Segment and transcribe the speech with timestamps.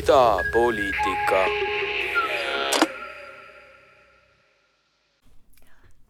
[0.00, 1.44] idapoliitika.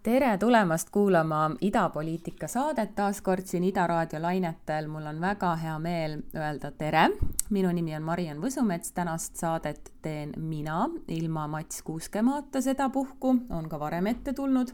[0.03, 4.89] tere tulemast kuulama Idapoliitika saadet taas kord siin Ida raadio lainetel.
[4.89, 7.09] mul on väga hea meel öelda tere.
[7.51, 13.81] minu nimi on Mariann Võsumets, tänast saadet teen mina ilma Mats Kuuskemaata sedapuhku, on ka
[13.81, 14.69] varem ette tulnud,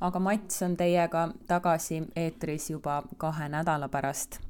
[0.00, 4.49] aga Mats on teiega tagasi eetris juba kahe nädala pärast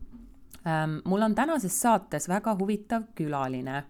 [1.04, 3.82] mul on tänases saates väga huvitav külaline,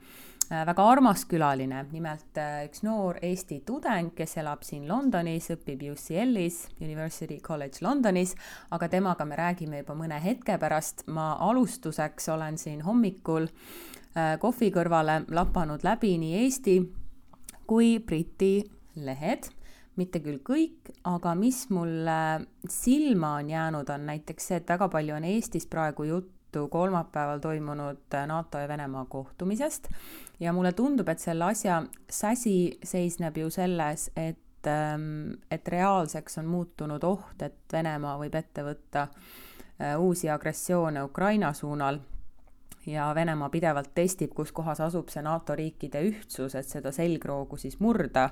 [0.51, 5.85] äh, väga armas külaline, nimelt äh, üks noor Eesti tudeng, kes elab siin Londonis, õpib
[5.93, 8.35] UCL-is, University College Londonis,
[8.71, 11.07] aga temaga me räägime juba mõne hetke pärast.
[11.07, 16.81] ma alustuseks olen siin hommikul äh, kohvi kõrvale lapanud läbi nii Eesti
[17.67, 18.57] kui Briti
[18.97, 19.51] lehed
[20.01, 25.17] mitte küll kõik, aga mis mulle silma on jäänud, on näiteks see, et väga palju
[25.17, 29.89] on Eestis praegu juttu juttu kolmapäeval toimunud NATO ja Venemaa kohtumisest
[30.41, 36.47] ja mulle tundub, et selle asja säsi seisneb ju selles, et ähm, et reaalseks on
[36.47, 42.01] muutunud oht, et Venemaa võib ette võtta äh, uusi agressioone Ukraina suunal
[42.87, 47.79] ja Venemaa pidevalt testib, kus kohas asub see NATO riikide ühtsus, et seda selgroogu siis
[47.81, 48.31] murda.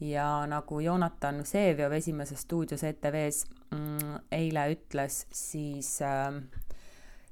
[0.00, 6.34] ja nagu Jonatan Vsevjov Esimeses stuudios ETV-s mm, eile ütles, siis äh,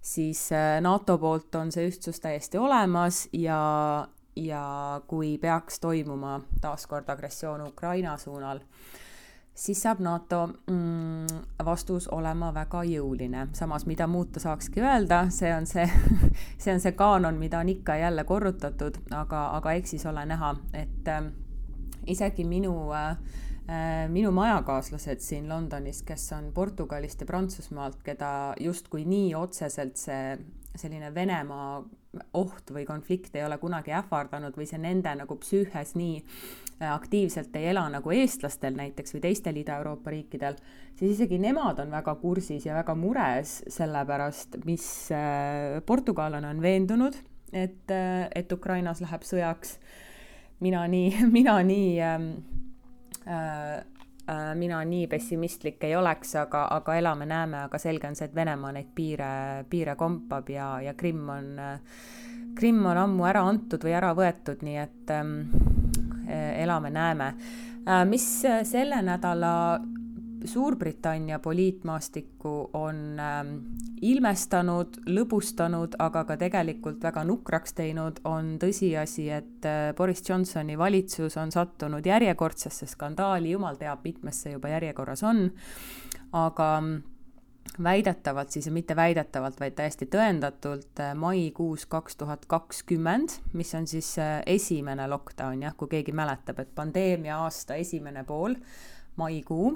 [0.03, 4.65] siis äh, NATO poolt on see ühtsus täiesti olemas ja, ja
[5.07, 8.61] kui peaks toimuma taaskord agressioon Ukraina suunal,
[9.55, 11.27] siis saab NATO mm,
[11.65, 13.47] vastus olema väga jõuline.
[13.53, 15.87] samas, mida muud ta saakski öelda, see on see
[16.63, 20.27] see on see kaanon, mida on ikka ja jälle korrutatud, aga, aga eks siis ole
[20.27, 21.31] näha, et äh,
[22.07, 23.17] isegi minu Äh,
[24.13, 30.37] minu majakaaslased siin Londonis, kes on Portugalist ja Prantsusmaalt, keda justkui nii otseselt see
[30.79, 31.83] selline Venemaa
[32.37, 37.57] oht või konflikt ei ole kunagi ähvardanud või see nende nagu psüühes nii äh, aktiivselt
[37.57, 40.57] ei ela nagu eestlastel näiteks või teistel Ida-Euroopa riikidel,
[40.99, 46.63] siis isegi nemad on väga kursis ja väga mures selle pärast, mis äh, portugallane on
[46.65, 47.17] veendunud,
[47.53, 47.93] et,
[48.35, 49.79] et Ukrainas läheb sõjaks.
[50.61, 52.72] mina nii, mina nii ähm, Äh, äh,
[54.55, 58.93] mina nii pessimistlik ei oleks, aga, aga elame-näeme, aga selge on see, et Venemaa neid
[58.95, 61.49] piire, piire kompab ja, ja Krimm on,
[62.59, 65.35] Krimm on ammu ära antud või ära võetud, nii et ähm,
[66.63, 67.33] elame-näeme.
[67.83, 68.29] Äh, mis
[68.71, 69.55] selle nädala
[70.45, 73.53] Suurbritannia poliitmaastikku on ähm,
[74.03, 81.37] ilmestanud, lõbustanud, aga ka tegelikult väga nukraks teinud, on tõsiasi, et äh, Boris Johnsoni valitsus
[81.41, 85.47] on sattunud järjekordsesse skandaali, jumal teab, mitmesse juba järjekorras on,
[86.33, 86.71] aga
[87.83, 94.15] väidetavalt siis mitte väidetavalt, vaid täiesti tõendatult äh, maikuus kaks tuhat kakskümmend, mis on siis
[94.19, 98.59] äh, esimene lockdown jah, kui keegi mäletab, et pandeemia aasta esimene pool,
[99.17, 99.73] maikuu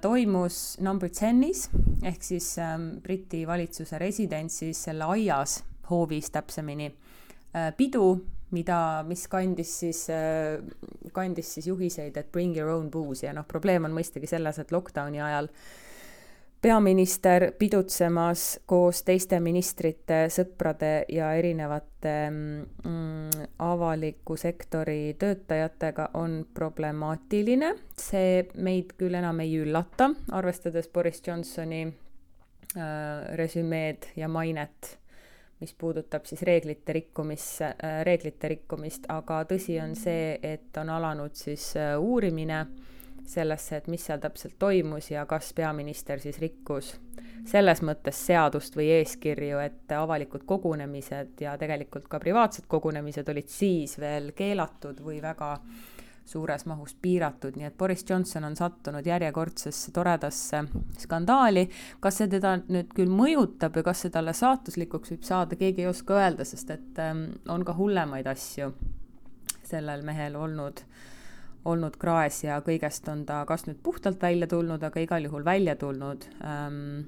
[0.00, 1.66] toimus number ten'is
[2.06, 5.58] ehk siis ähm, Briti valitsuse residentsis, selle aias,
[5.90, 6.88] hoovis täpsemini,
[7.52, 8.06] äh, pidu,
[8.56, 10.60] mida, mis kandis siis, äh,
[11.12, 14.72] kandis siis juhiseid, et bring your own booze ja noh, probleem on mõistagi selles, et
[14.72, 15.66] lockdowni ajal äh,
[16.66, 27.70] peaminister pidutsemas koos teiste ministrite, sõprade ja erinevate mm, avaliku sektori töötajatega on problemaatiline.
[27.94, 32.82] see meid küll enam ei üllata, arvestades Boris Johnsoni äh,
[33.38, 34.98] resümeed ja mainet,
[35.60, 41.38] mis puudutab siis reeglite rikkumist äh,, reeglite rikkumist, aga tõsi on see, et on alanud
[41.38, 42.95] siis äh, uurimine äh,
[43.28, 46.94] sellesse, et mis seal täpselt toimus ja kas peaminister siis rikkus
[47.46, 53.98] selles mõttes seadust või eeskirju, et avalikud kogunemised ja tegelikult ka privaatsed kogunemised olid siis
[54.02, 55.52] veel keelatud või väga
[56.26, 60.64] suures mahus piiratud, nii et Boris Johnson on sattunud järjekordsesse toredasse
[60.98, 61.68] skandaali.
[62.00, 65.90] kas see teda nüüd küll mõjutab ja kas see talle saatuslikuks võib saada, keegi ei
[65.90, 68.72] oska öelda, sest et ähm, on ka hullemaid asju
[69.66, 70.82] sellel mehel olnud
[71.66, 75.76] olnud kraes ja kõigest on ta kas nüüd puhtalt välja tulnud, aga igal juhul välja
[75.80, 76.26] tulnud.
[76.44, 77.06] Ähm,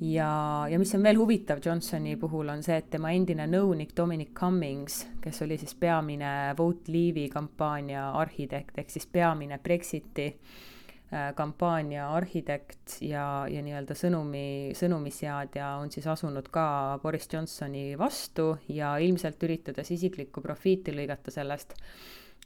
[0.00, 0.30] ja,
[0.70, 5.02] ja mis on veel huvitav Johnsoni puhul, on see, et tema endine nõunik Dominic Cummings,
[5.24, 12.98] kes oli siis peamine Vote Leave'i kampaania arhitekt ehk siis peamine Brexiti äh, kampaania arhitekt
[13.00, 16.66] ja, ja nii-öelda sõnumi, sõnumiseadja on siis asunud ka
[17.02, 21.76] Boris Johnsoni vastu ja ilmselt üritades isiklikku profiiti lõigata sellest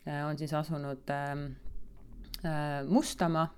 [0.06, 1.47] on siis asunud ähm,
[2.44, 3.49] äh, mustama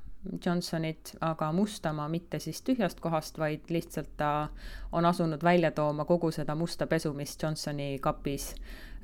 [0.47, 4.49] Johnsonit, aga mustama mitte siis tühjast kohast, vaid lihtsalt ta
[4.93, 8.53] on asunud välja tooma kogu seda musta pesu, mis Johnsoni kapis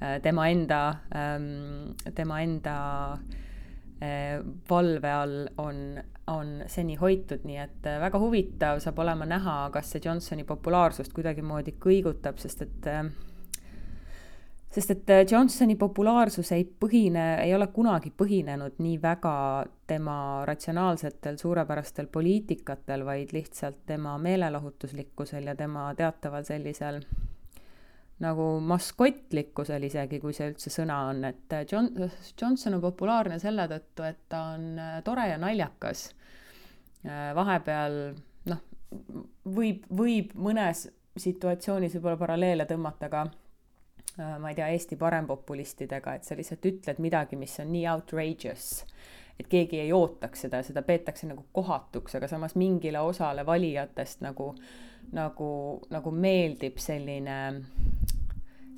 [0.03, 0.83] äh, tema enda,
[1.15, 2.77] ähm, tema enda
[3.13, 4.39] äh,
[4.71, 9.91] valve all on, on seni hoitud, nii et äh, väga huvitav saab olema näha, kas
[9.91, 12.93] see Johnsoni populaarsust kuidagimoodi kõigutab, sest et
[14.71, 19.33] sest et äh, Johnsoni populaarsus ei põhine, ei ole kunagi põhinenud nii väga
[19.89, 27.01] tema ratsionaalsetel suurepärastel poliitikatel, vaid lihtsalt tema meelelahutuslikkusel ja tema teataval sellisel
[28.19, 31.89] nagu maskotlikkusel isegi, kui see üldse sõna on, et äh, John,
[32.41, 36.11] Johnson on populaarne selle tõttu, et ta on äh, tore ja naljakas.
[37.09, 37.93] vahepeal
[38.51, 38.63] noh,
[39.55, 43.21] võib, võib mõnes situatsioonis võib-olla paralleele tõmmata ka
[44.19, 48.85] ma ei tea, Eesti parempopulistidega, et sa lihtsalt ütled midagi, mis on nii outrageous,
[49.39, 54.51] et keegi ei ootaks seda, seda peetakse nagu kohatuks, aga samas mingile osale valijatest nagu,
[55.15, 55.53] nagu,
[55.95, 57.39] nagu meeldib selline,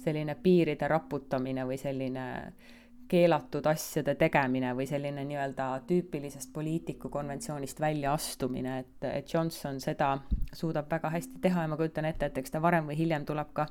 [0.04, 2.76] selline piiride raputamine või selline äh,
[3.10, 10.12] keelatud asjade tegemine või selline nii-öelda tüüpilisest poliitiku konventsioonist väljaastumine, et, et Johnson seda
[10.54, 13.50] suudab väga hästi teha ja ma kujutan ette, et eks ta varem või hiljem tuleb
[13.56, 13.66] ka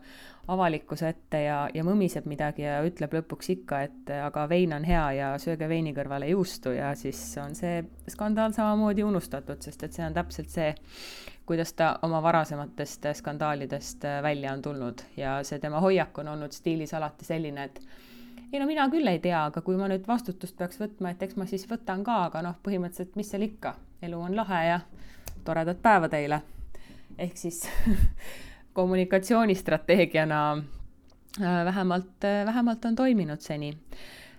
[0.51, 5.05] avalikkuse ette ja, ja mõmiseb midagi ja ütleb lõpuks ikka, et aga vein on hea
[5.19, 10.05] ja sööge veini kõrvale juustu ja siis on see skandaal samamoodi unustatud, sest et see
[10.05, 10.73] on täpselt see,
[11.49, 16.93] kuidas ta oma varasematest skandaalidest välja on tulnud ja see tema hoiak on olnud stiilis
[16.93, 17.81] alati selline, et
[18.53, 21.37] ei no mina küll ei tea, aga kui ma nüüd vastutust peaks võtma, et eks
[21.37, 23.75] ma siis võtan ka, aga noh, põhimõtteliselt, mis seal ikka,
[24.05, 24.79] elu on lahe ja
[25.45, 26.41] toredat päeva teile.
[27.17, 27.65] ehk siis
[28.79, 33.73] kommunikatsioonistrateegiana äh, vähemalt, äh, vähemalt on toiminud seni.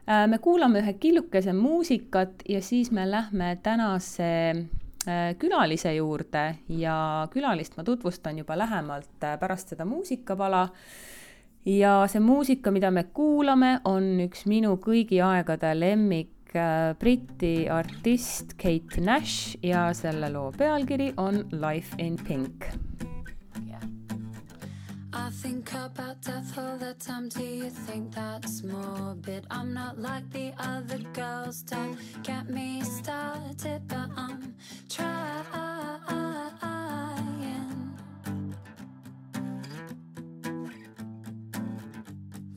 [0.09, 4.67] Äh, me kuulame ühe killukese muusikat ja siis me lähme tänase
[5.39, 10.67] külalise juurde ja külalist ma tutvustan juba lähemalt pärast seda muusikapala
[11.65, 18.57] ja see muusika, mida me kuulame, on üks minu kõigi aegade lemmik äh, Briti artist
[18.61, 22.71] Kate Nash ja selle loo pealkiri on Life in Pink.
[25.13, 27.29] I think about death all the time.
[27.29, 29.45] Do you think that's morbid?
[29.51, 31.63] I'm not like the other girls.
[31.63, 34.55] Don't get me started, but I'm
[34.89, 35.41] trying.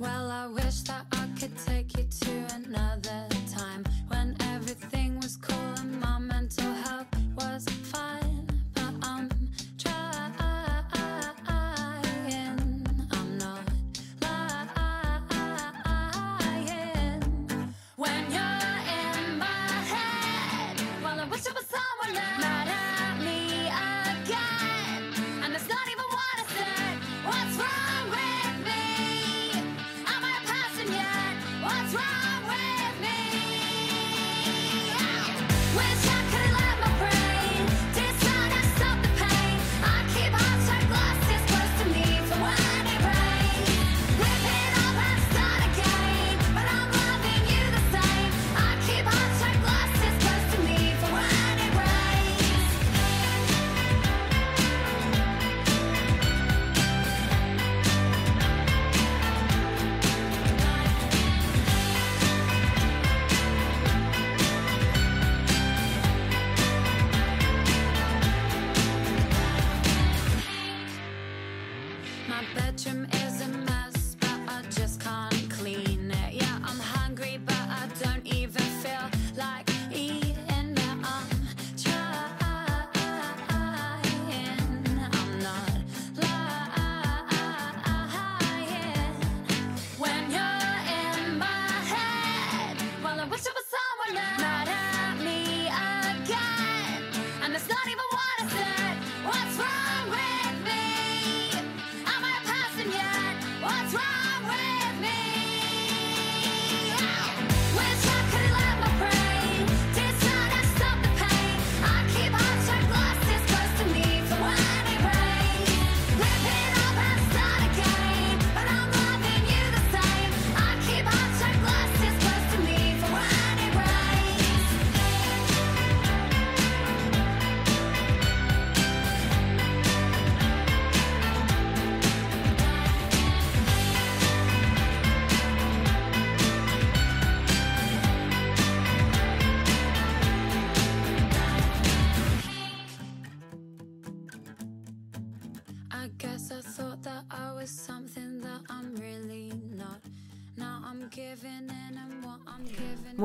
[0.03, 5.73] Well, I wish that I could take you to another time when everything was cool
[5.79, 7.07] and my mental health
[7.37, 8.22] was fine.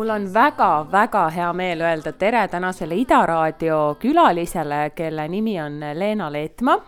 [0.09, 6.31] Mul on väga-väga hea meel öelda tere tänasele Ida Raadio külalisele, kelle nimi on Leena
[6.33, 6.79] Leetmaa.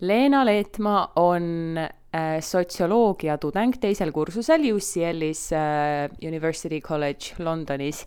[0.00, 8.02] Leena Leetmaa on äh, sotsioloogia tudeng teisel kursusel UCL-is äh, University College Londonis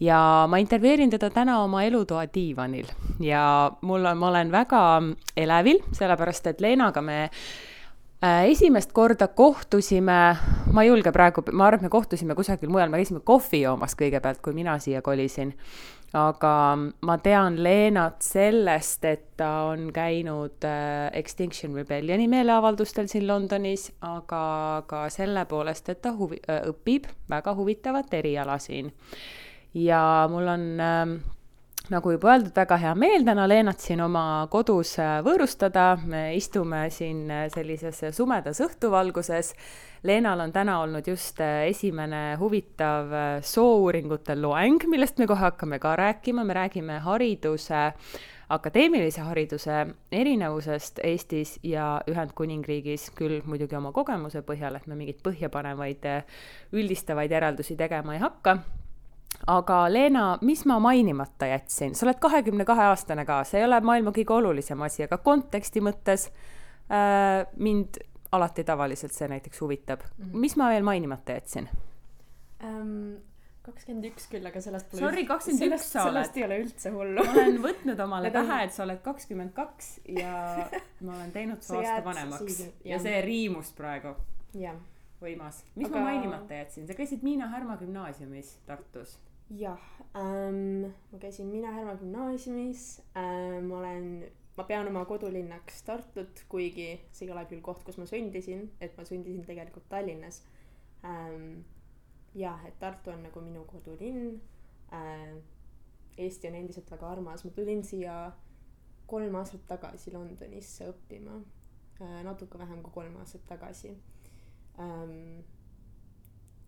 [0.00, 0.18] ja
[0.50, 2.90] ma intervjueerin teda täna oma elutoa diivanil
[3.22, 4.82] ja mul on, ma olen väga
[5.36, 7.28] elevil, sellepärast et Leenaga me
[8.48, 10.18] esimest korda kohtusime,
[10.72, 13.96] ma ei julge praegu, ma arvan, et me kohtusime kusagil mujal, me käisime kohvi joomas
[13.98, 15.54] kõigepealt, kui mina siia kolisin.
[16.14, 23.88] aga ma tean Leenat sellest, et ta on käinud äh, Extinction Rebellioni meeleavaldustel siin Londonis,
[24.00, 28.92] aga ka selle poolest, et ta huvi- äh,, õpib väga huvitavat eriala siin
[29.74, 31.18] ja mul on äh,
[31.92, 36.86] nagu juba öeldud, väga hea meel täna Leenat siin oma kodus äh, võõrustada, me istume
[36.92, 39.52] siin äh, sellises sumedas õhtuvalguses.
[40.08, 43.12] Leenal on täna olnud just äh, esimene huvitav
[43.44, 47.90] soouuringute loeng, millest me kohe hakkame ka rääkima, me räägime hariduse
[48.54, 49.76] akadeemilise hariduse
[50.12, 56.08] erinevusest Eestis ja Ühendkuningriigis, küll muidugi oma kogemuse põhjal, et me mingeid põhjapanevaid
[56.72, 58.58] üldistavaid järeldusi tegema ei hakka
[59.46, 63.80] aga Leena, mis ma mainimata jätsin, sa oled kahekümne kahe aastane ka, see ei ole
[63.84, 68.00] maailma kõige olulisem asi, aga konteksti mõttes äh, mind
[68.34, 70.24] alati tavaliselt see näiteks huvitab mm.
[70.24, 70.40] -hmm.
[70.46, 71.68] mis ma veel mainimata jätsin
[72.64, 73.16] um,?
[73.64, 76.10] kakskümmend üks küll, aga sellest pole Sorry, kakskümmend üks sa oled.
[76.10, 77.24] sellest ei ole üldse hullu.
[77.24, 80.34] ma olen võtnud omale pähe, et sa oled kakskümmend kaks ja
[81.00, 82.72] ma olen teinud su aasta vanemaks ja.
[82.84, 84.16] ja see riimus praegu.
[84.58, 84.76] jah
[85.24, 85.62] võimas.
[85.74, 86.00] mis aga...
[86.00, 89.18] ma mainimata jätsin, sa käisid Miina Härma gümnaasiumis Tartus.
[89.50, 89.82] jah
[90.16, 94.08] ähm,, ma käisin Miina Härma gümnaasiumis ähm,, ma olen,
[94.56, 98.96] ma pean oma kodulinnaks Tartut, kuigi see ei ole küll koht, kus ma sündisin, et
[98.98, 100.42] ma sündisin tegelikult Tallinnas
[101.04, 101.64] ähm,.
[102.34, 104.40] jah, et Tartu on nagu minu kodulinn
[104.92, 105.34] äh,.
[106.14, 108.12] Eesti on endiselt väga armas, ma tulin siia
[109.10, 111.40] kolm aastat tagasi Londonisse õppima
[112.00, 113.96] äh,, natuke vähem kui kolm aastat tagasi
[114.80, 115.44] ähm,.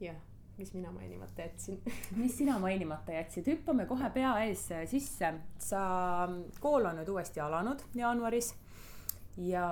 [0.01, 0.17] jah,
[0.59, 1.83] mis mina mainimata jätsin
[2.21, 5.33] mis sina mainimata jätsid, hüppame kohe pea ees sisse.
[5.59, 5.83] sa,
[6.61, 8.55] kool on nüüd uuesti alanud jaanuaris
[9.37, 9.67] ja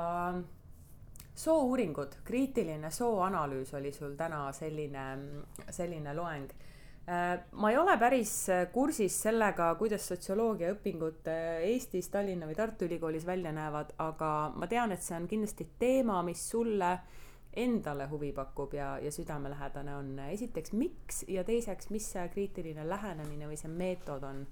[1.35, 5.07] soouuringud, kriitiline sooanalüüs oli sul täna selline,
[5.71, 6.53] selline loeng
[7.09, 8.37] äh, ma ei ole päris
[8.73, 11.31] kursis sellega, kuidas sotsioloogiaõpingud
[11.71, 16.23] Eestis, Tallinna või Tartu Ülikoolis välja näevad, aga ma tean, et see on kindlasti teema,
[16.27, 17.23] mis sulle äh,
[17.57, 23.49] endale huvi pakub ja, ja südamelähedane on esiteks, miks ja teiseks, mis see kriitiline lähenemine
[23.51, 24.43] või see meetod on,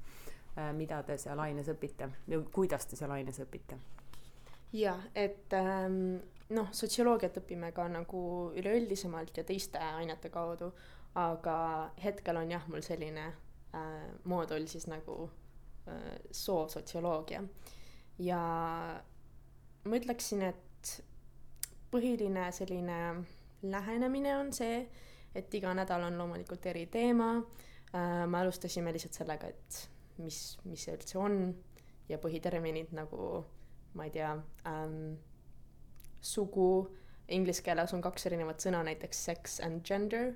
[0.56, 3.78] äh, mida te seal aines õpite või kuidas te seal aines õpite?
[4.72, 6.16] jah, et ähm,
[6.56, 8.22] noh, sotsioloogiat õpime ka nagu
[8.56, 10.72] üleüldisemalt ja teiste ainete kaudu,
[11.20, 11.56] aga
[12.02, 15.26] hetkel on jah, mul selline äh, moodul siis nagu
[15.88, 17.42] äh, soovsotsioloogia
[18.22, 18.42] ja
[19.84, 20.71] ma ütleksin, et
[21.92, 22.98] põhiline selline
[23.62, 24.80] lähenemine on see,
[25.34, 27.34] et iga nädal on loomulikult eri teema.
[27.92, 28.26] Äh,.
[28.26, 29.90] me alustasime lihtsalt sellega, et
[30.24, 31.36] mis, mis see üldse on
[32.08, 33.42] ja põhiterminid nagu
[33.98, 34.30] ma ei tea
[34.68, 35.18] ähm,,
[36.20, 36.88] sugu,
[37.28, 40.32] inglise keeles on kaks erinevat sõna, näiteks sex and gender,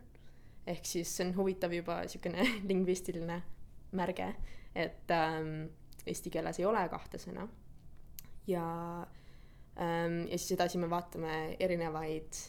[0.69, 3.41] ehk siis see on huvitav juba niisugune lingvistiline
[3.97, 4.29] märge,
[4.77, 5.71] et ähm,
[6.05, 7.49] eesti keeles ei ole kahte sõna.
[8.47, 8.67] Ja
[9.07, 9.26] Ehm,
[9.77, 12.41] ja siis edasi me vaatame erinevaid,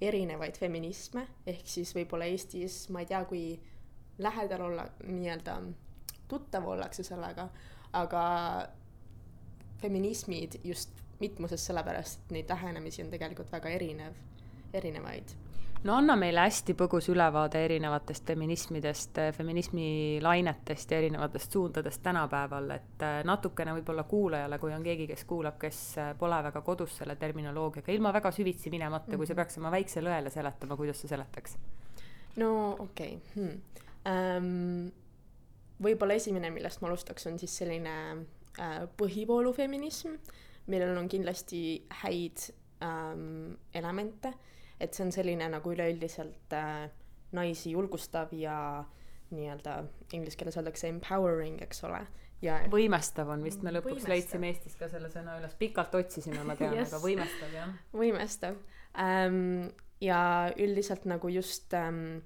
[0.00, 3.44] erinevaid feminisme, ehk siis võib-olla Eestis, ma ei tea, kui
[4.18, 5.58] lähedal olla, nii-öelda
[6.28, 7.48] tuttav ollakse sellega,
[7.92, 8.24] aga
[9.82, 14.16] feminismid just mitmuses sellepärast, et neid lähenemisi on tegelikult väga erinev,
[14.74, 15.36] erinevaid
[15.84, 19.86] no anna meile hästi põgus ülevaade erinevatest feminismidest, feminismi
[20.24, 25.58] lainetest ja erinevatest suundadest tänapäeval, et äh, natukene võib-olla kuulajale, kui on keegi, kes kuulab,
[25.60, 29.16] kes äh, pole väga kodus selle terminoloogiaga, ilma väga süvitsi minemata mm, -hmm.
[29.16, 29.42] kui sa mhm.
[29.42, 31.58] peaks oma väiksele õele seletama, kuidas sa seletaks?
[32.36, 33.20] no okei okay.
[33.34, 33.60] hmm.
[34.12, 34.92] um,.
[35.82, 40.16] võib-olla esimene, millest ma alustaks, on siis selline uh, põhivoolufeminism,
[40.66, 42.48] millel on kindlasti häid
[42.80, 44.32] um, elemente
[44.84, 46.88] et see on selline nagu üleüldiselt äh,
[47.34, 48.56] naisi julgustav ja
[49.34, 49.78] nii-öelda
[50.12, 52.02] inglise keeles öeldakse empowering, eks ole.
[52.44, 54.12] ja võimestav on vist, me lõpuks võimestav.
[54.12, 57.72] leidsime Eestis ka selle sõna üles, pikalt otsisime, ma tean yes., aga võimestav jah.
[57.94, 58.58] võimestav
[59.00, 59.70] ähm,
[60.04, 60.20] ja
[60.60, 62.20] üldiselt nagu just ähm,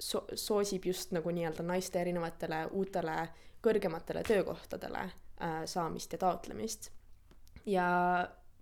[0.00, 3.16] so-, soosib just nagu nii-öelda naiste erinevatele uutele
[3.64, 6.90] kõrgematele töökohtadele äh, saamist ja taotlemist.
[7.66, 7.86] ja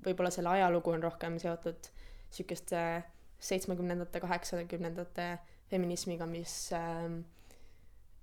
[0.04, 1.90] võib-olla selle ajalugu on rohkem seotud
[2.30, 3.02] sihukeste
[3.38, 5.38] seitsmekümnendate, kaheksakümnendate
[5.70, 7.20] feminismiga, mis ähm,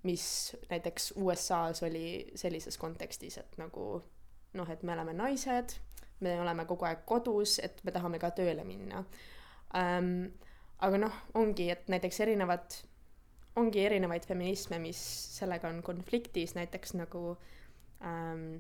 [0.06, 3.86] mis näiteks USA-s oli sellises kontekstis, et nagu
[4.54, 5.78] noh, et me oleme naised,
[6.24, 9.04] me oleme kogu aeg kodus, et me tahame ka tööle minna
[9.76, 10.28] ähm,.
[10.86, 12.78] aga noh, ongi, et näiteks erinevad,
[13.58, 15.00] ongi erinevaid feminisme, mis
[15.38, 17.38] sellega on konfliktis, näiteks nagu
[18.04, 18.60] ähm,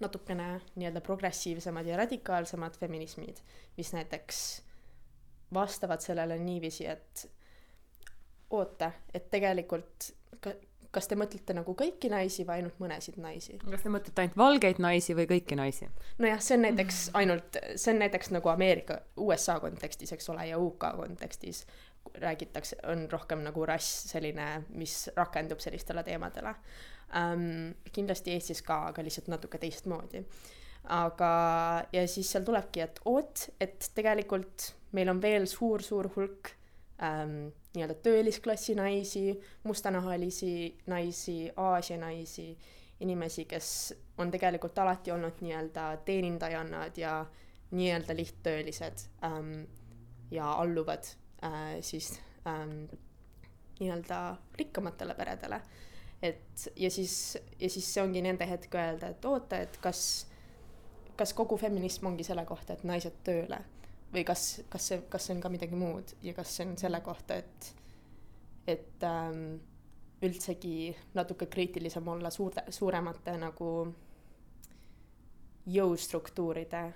[0.00, 3.42] natukene nii-öelda progressiivsemad ja radikaalsemad feminismid,
[3.76, 4.62] mis näiteks
[5.54, 7.30] vastavad sellele niiviisi, et
[8.50, 10.52] oota, et tegelikult ka,
[10.94, 13.58] kas te mõtlete nagu kõiki naisi või ainult mõnesid naisi?
[13.64, 15.88] kas te mõtlete ainult valgeid naisi või kõiki naisi?
[16.18, 20.60] nojah, see on näiteks ainult, see on näiteks nagu Ameerika, USA kontekstis, eks ole, ja
[20.60, 21.64] UK kontekstis
[22.14, 26.54] räägitakse, on rohkem nagu rass selline, mis rakendub sellistele teemadele
[27.16, 27.74] um,.
[27.92, 30.24] kindlasti Eestis ka, aga lihtsalt natuke teistmoodi.
[30.88, 31.30] aga,
[31.92, 36.52] ja siis seal tulebki, et oot, et tegelikult meil on veel suur-suur hulk
[37.02, 42.56] ähm, nii-öelda töölisklassi naisi, mustanahalisi naisi, Aasia naisi,
[43.00, 43.68] inimesi, kes
[44.18, 47.26] on tegelikult alati olnud nii-öelda teenindajannad ja
[47.70, 49.62] nii-öelda lihttöölised ähm,
[50.30, 51.04] ja alluvad
[51.44, 52.84] äh, siis ähm,
[53.80, 55.60] nii-öelda rikkamatele peredele.
[56.22, 60.00] Et ja siis, ja siis see ongi nende hetk öelda, et oota, et kas,
[61.16, 63.60] kas kogu feminism ongi selle kohta, et naised tööle
[64.12, 67.00] või kas, kas see, kas see on ka midagi muud ja kas see on selle
[67.04, 67.72] kohta, et,
[68.66, 69.58] et ähm,
[70.24, 73.72] üldsegi natuke kriitilisem olla suurte, suuremate nagu
[75.68, 76.86] jõustruktuuride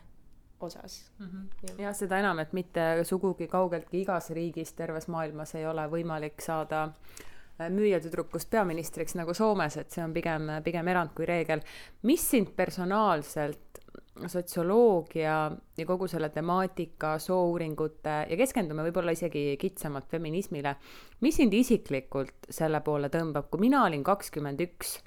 [0.62, 1.26] osas mm.
[1.26, 1.82] -hmm.
[1.82, 6.82] jah, seda enam, et mitte sugugi kaugeltki igas riigis terves maailmas ei ole võimalik saada
[6.82, 11.60] äh, müüjatüdrukust peaministriks nagu Soomes, et see on pigem, pigem erand kui reegel.
[12.02, 13.82] mis sind personaalselt
[14.26, 15.36] sotsioloogia
[15.76, 20.76] ja kogu selle temaatika, soouuringute ja keskendume võib-olla isegi kitsamalt feminismile.
[21.20, 24.98] mis sind isiklikult selle poole tõmbab, kui mina olin kakskümmend üks,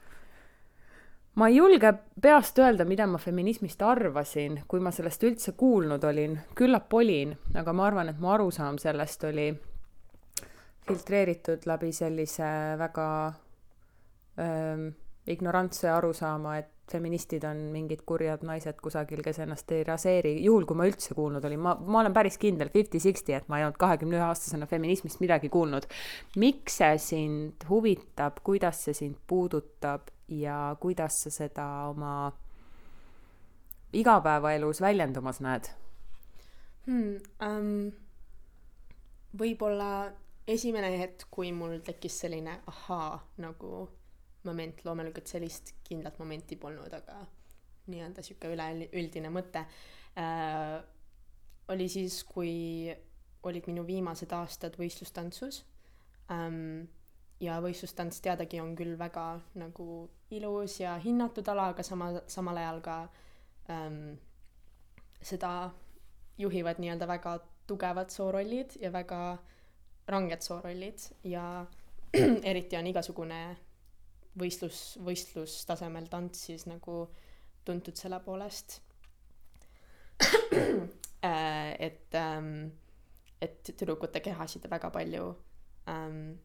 [1.35, 6.39] ma ei julge peast öelda, mida ma feminismist arvasin, kui ma sellest üldse kuulnud olin,
[6.55, 9.51] küllap olin, aga ma arvan, et mu arusaam sellest oli
[10.87, 13.07] filtreeritud läbi sellise väga
[14.39, 14.91] öö,
[15.27, 20.77] ignorantse arusaama, et feministid on mingid kurjad naised kusagil, kes ennast ei raseeri, juhul kui
[20.77, 24.19] ma üldse kuulnud olin, ma, ma olen päris kindel, fifty-sixty, et ma ei olnud kahekümne
[24.19, 25.87] ühe aastasena feminismist midagi kuulnud.
[26.37, 32.31] miks see sind huvitab, kuidas see sind puudutab ja kuidas sa seda oma
[33.95, 35.71] igapäevaelus väljendumas näed
[36.85, 37.17] hmm,?
[37.41, 37.89] Um,
[39.37, 40.11] võib-olla
[40.47, 43.87] esimene hetk, kui mul tekkis selline ahaa nagu
[44.45, 47.23] moment, loomulikult sellist kindlat momenti polnud, aga
[47.89, 49.65] nii-öelda sihuke üleüldine mõte
[50.17, 50.81] äh,.
[51.73, 52.93] oli siis, kui
[53.45, 55.63] olid minu viimased aastad võistlustantsus
[56.33, 56.85] ähm,.
[57.41, 59.25] ja võistlustants teadagi on küll väga
[59.59, 59.87] nagu
[60.33, 62.99] ilus ja hinnatud ala, aga sama, samal ajal ka
[63.69, 64.15] ähm,
[65.21, 65.71] seda
[66.37, 69.37] juhivad nii-öelda väga tugevad soorollid ja väga
[70.07, 71.65] ranged soorollid ja
[72.51, 73.39] eriti on igasugune
[74.39, 77.05] võistlus, võistlustasemel tants siis nagu
[77.65, 78.81] tuntud selle poolest.
[81.25, 82.67] Äh, et, ähm,
[83.41, 85.31] et tüdrukute kehasid väga palju
[85.89, 86.35] ähm,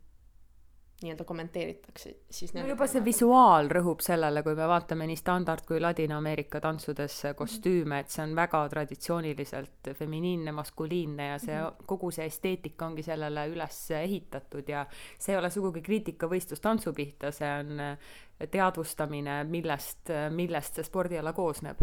[1.01, 5.81] nii-öelda kommenteeritakse, siis no juba see visuaal rõhub sellele, kui me vaatame nii standard kui
[5.81, 11.87] Ladina-Ameerika tantsudes kostüüme, et see on väga traditsiooniliselt feminiinne, maskuliinne ja see mm, -hmm.
[11.89, 14.87] kogu see esteetika ongi sellele üles ehitatud ja
[15.19, 17.81] see ei ole sugugi kriitika võistlustantsu pihta, see on
[18.51, 21.81] teadvustamine, millest, millest see spordiala koosneb.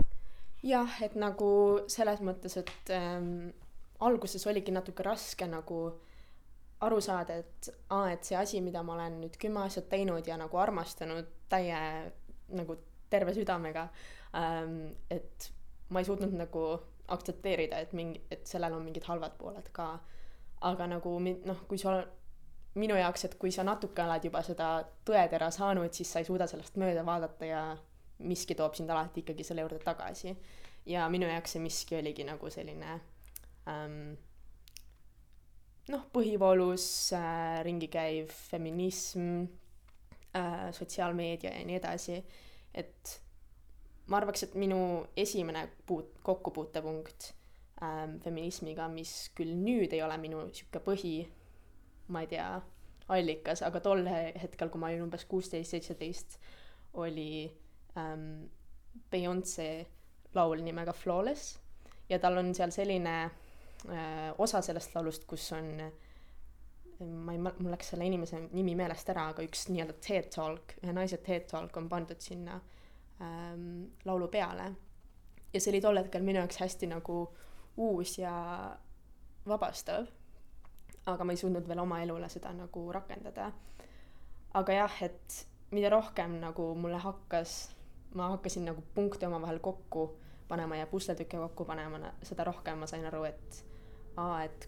[0.64, 3.50] jah, et nagu selles mõttes, et ähm,
[4.00, 6.00] alguses oligi natuke raske nagu
[6.86, 10.38] aru saada, et aa, et see asi, mida ma olen nüüd kümme aastat teinud ja
[10.38, 11.80] nagu armastanud täie
[12.54, 12.78] nagu
[13.10, 13.88] terve südamega
[14.38, 15.50] ähm,, et
[15.90, 16.68] ma ei suutnud nagu
[17.08, 19.98] aktsepteerida, et mingi, et sellel on mingid halvad pooled ka.
[20.68, 22.00] aga nagu noh, kui sa,
[22.78, 24.70] minu jaoks, et kui sa natuke oled juba seda
[25.06, 27.62] tõetera saanud, siis sa ei suuda sellest mööda vaadata ja
[28.26, 30.36] miski toob sind alati ikkagi selle juurde tagasi.
[30.86, 33.00] ja minu jaoks see miski oligi nagu selline
[33.68, 34.16] ähm,
[35.94, 39.46] noh, põhivoolus äh, ringi käiv feminism
[40.36, 42.18] äh,, sotsiaalmeedia ja nii edasi,
[42.76, 43.18] et
[44.08, 44.80] ma arvaks, et minu
[45.18, 47.32] esimene puut-, kokkupuutepunkt
[47.84, 51.16] äh, feminismiga, mis küll nüüd ei ole minu niisugune põhi,
[52.12, 52.50] ma ei tea,
[53.12, 56.38] allikas, aga tol hetkel, kui ma olin umbes kuusteist, seitseteist,
[57.00, 57.48] oli
[58.00, 58.48] ähm,
[59.12, 59.70] Beyonce
[60.36, 61.58] laul nimega Flawless.
[62.10, 63.16] Ja tal on seal selline
[64.38, 65.68] osa sellest laulust, kus on
[67.06, 70.94] ma ei, mul läks selle inimese nimi meelest ära, aga üks nii-öelda TED Talk, ühe
[70.96, 72.58] naise TED Talk on pandud sinna
[73.22, 74.72] ähm, laulu peale.
[75.54, 77.20] ja see oli tol hetkel minu jaoks hästi nagu
[77.78, 78.34] uus ja
[79.48, 80.08] vabastav.
[81.06, 83.52] aga ma ei suutnud veel oma elule seda nagu rakendada.
[84.54, 87.76] aga jah, et mida rohkem nagu mulle hakkas,
[88.16, 90.10] ma hakkasin nagu punkte omavahel kokku
[90.48, 93.62] panema ja pusletükke kokku panema, seda rohkem ma sain aru, et
[94.18, 94.68] aa, et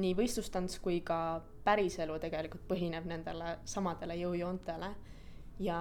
[0.00, 1.18] nii võistlustants kui ka
[1.64, 4.90] päriselu tegelikult põhineb nendele samadele jõujoontele.
[5.62, 5.78] Ja,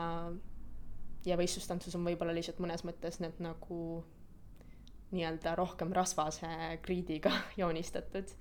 [1.25, 3.79] ja võistlustantsus on võib-olla lihtsalt mõnes mõttes need nagu
[5.13, 6.49] nii-öelda rohkem rasvase
[6.85, 8.33] kriidiga joonistatud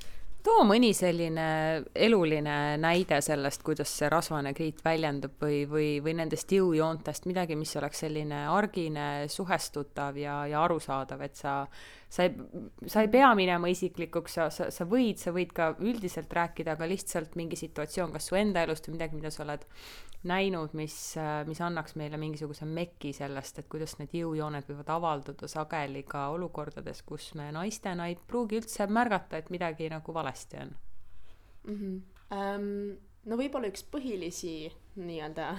[0.42, 1.46] too mõni selline
[1.94, 7.74] eluline näide sellest, kuidas see rasvane kriit väljendub või, või, või nendest jõujoontest midagi, mis
[7.80, 11.60] oleks selline argine, suhestutav ja, ja arusaadav, et sa,
[12.12, 12.32] sa ei,
[12.86, 16.88] sa ei pea minema isiklikuks, sa, sa, sa võid, sa võid ka üldiselt rääkida, aga
[16.90, 19.64] lihtsalt mingi situatsioon, kas su enda elust või midagi, mida sa oled
[20.28, 20.96] näinud, mis,
[21.48, 27.00] mis annaks meile mingisuguse meki sellest, et kuidas need jõujooned võivad avalduda sageli ka olukordades,
[27.08, 30.74] kus me naistena ei pruugi üldse märgata, et midagi nagu valesti on
[31.64, 31.78] mm.
[31.78, 32.00] -hmm.
[32.32, 32.96] Um,
[33.28, 35.50] no võib-olla üks põhilisi nii-öelda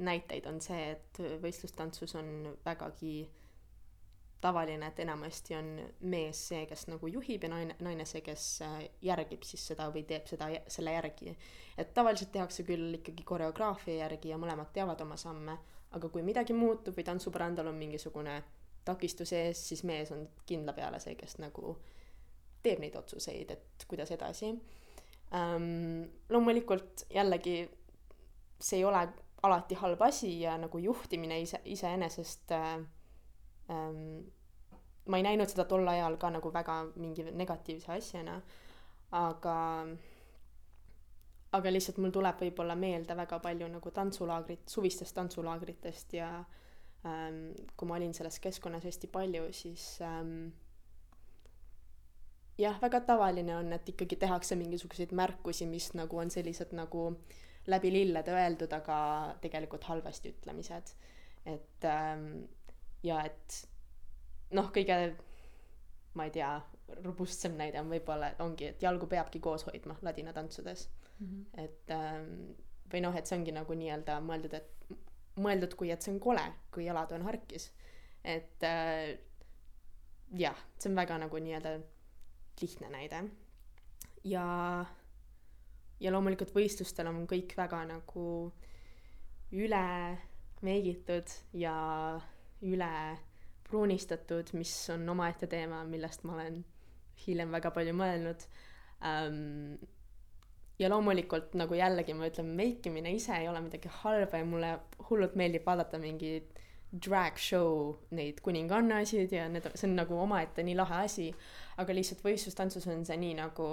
[0.00, 3.28] näiteid on see, et võistlustantsus on vägagi
[4.40, 5.70] tavaline, et enamasti on
[6.10, 10.04] mees see, kes nagu juhib ja naine, naine see, kes äh, järgib siis seda või
[10.06, 11.34] teeb seda selle järgi.
[11.78, 15.58] et tavaliselt tehakse küll ikkagi koreograafia järgi ja mõlemad teavad oma samme,
[15.90, 18.42] aga kui midagi muutub või tantsupõrandal on mingisugune
[18.84, 21.76] takistus ees, siis mees on kindla peale see, kes nagu
[22.62, 24.52] teeb neid otsuseid, et kuidas edasi
[25.34, 26.04] ähm,.
[26.28, 27.64] loomulikult jällegi
[28.60, 29.02] see ei ole
[29.42, 32.78] alati halb asi ja nagu juhtimine ise, iseenesest äh,
[33.68, 38.38] ma ei näinud seda tol ajal ka nagu väga mingi negatiivse asjana,
[39.16, 39.56] aga
[41.56, 46.28] aga lihtsalt mul tuleb võib-olla meelde väga palju nagu tantsulaagrit, suvistest tantsulaagritest ja
[47.08, 50.50] ähm, kui ma olin selles keskkonnas hästi palju, siis ähm,
[52.60, 57.08] jah, väga tavaline on, et ikkagi tehakse mingisuguseid märkusi, mis nagu on sellised nagu
[57.68, 58.98] läbi lillede öeldud, aga
[59.40, 60.94] tegelikult halvasti ütlemised.
[61.48, 62.44] et ähm,
[63.02, 63.58] ja et
[64.56, 64.98] noh, kõige
[66.18, 66.52] ma ei tea,
[67.04, 71.26] robustsem näide on võib-olla, ongi, et jalgu peabki koos hoidma ladina tantsudes mm.
[71.26, 71.64] -hmm.
[71.64, 72.32] et ähm,
[72.92, 74.96] või noh, et see ongi nagu nii-öelda mõeldud, et
[75.38, 77.70] mõeldud kui, et see on kole, kui jalad on harkis.
[78.24, 79.18] et äh,
[80.36, 81.78] jah, see on väga nagu nii-öelda
[82.60, 83.22] lihtne näide.
[84.24, 84.46] ja,
[86.00, 88.24] ja loomulikult võistlustel on kõik väga nagu
[89.52, 89.84] üle
[90.62, 91.76] meigitud ja
[92.66, 92.90] üle
[93.68, 96.62] pruunistatud, mis on omaette teema, millest ma olen
[97.26, 98.44] hiljem väga palju mõelnud
[99.04, 99.76] ähm,.
[100.78, 104.72] ja loomulikult nagu jällegi ma ütlen, meikimine ise ei ole midagi halba ja mulle
[105.08, 106.54] hullult meeldib vaadata mingeid
[106.88, 111.28] drag show neid kuningannasid ja need, see on nagu omaette nii lahe asi,
[111.76, 113.68] aga lihtsalt võistlustantsus on see nii nagu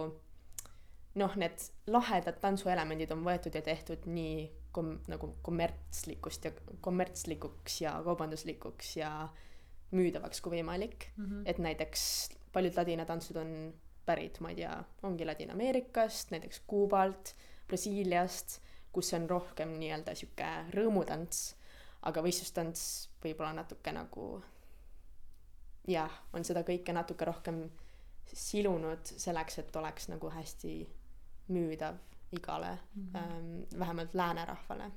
[1.21, 6.52] noh, need lahedad tantsuelemendid on võetud ja tehtud nii kom-, nagu kommertslikust ja
[6.84, 9.12] kommertslikuks ja kaubanduslikuks ja
[9.96, 11.26] müüdavaks kui võimalik mm.
[11.26, 11.44] -hmm.
[11.46, 12.06] et näiteks
[12.54, 13.52] paljud ladinatantsud on
[14.06, 17.36] pärit, ma ei tea, ongi Ladina-Ameerikast, näiteks Kuubalt,
[17.68, 18.60] Brasiiliast,
[18.94, 21.56] kus on rohkem nii-öelda sihuke rõõmutants,
[22.02, 24.44] aga võistlustants võib-olla natuke nagu
[25.88, 27.66] jah, on seda kõike natuke rohkem
[28.34, 30.76] silunud selleks, et oleks nagu hästi
[31.48, 31.98] müüdav
[32.36, 33.80] igale mm, -hmm.
[33.80, 34.91] vähemalt läänerahvale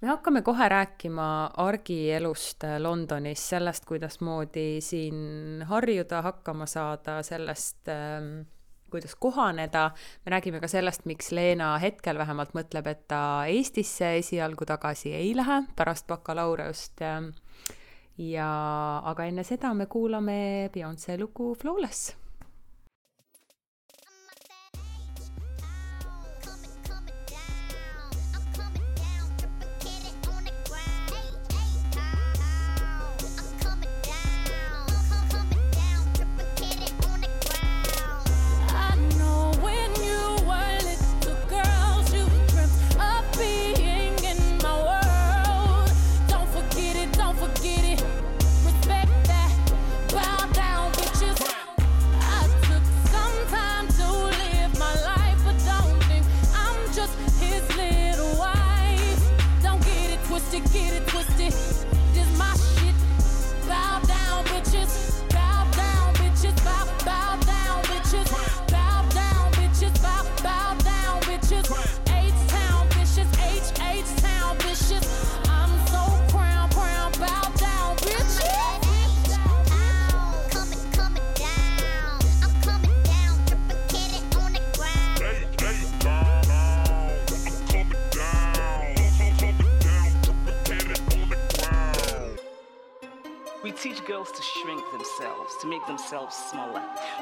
[0.00, 8.42] me hakkame kohe rääkima argielust äh, Londonis, sellest, kuidasmoodi siin harjuda, hakkama saada, sellest ähm,
[8.90, 9.90] kuidas kohaneda,
[10.26, 15.32] me räägime ka sellest, miks Leena hetkel vähemalt mõtleb, et ta Eestisse esialgu tagasi ei
[15.36, 17.00] lähe pärast bakalaureust.
[17.02, 17.30] Ähm,
[18.18, 18.50] ja,
[19.04, 22.12] aga enne seda me kuulame Beyonce lugu Flawless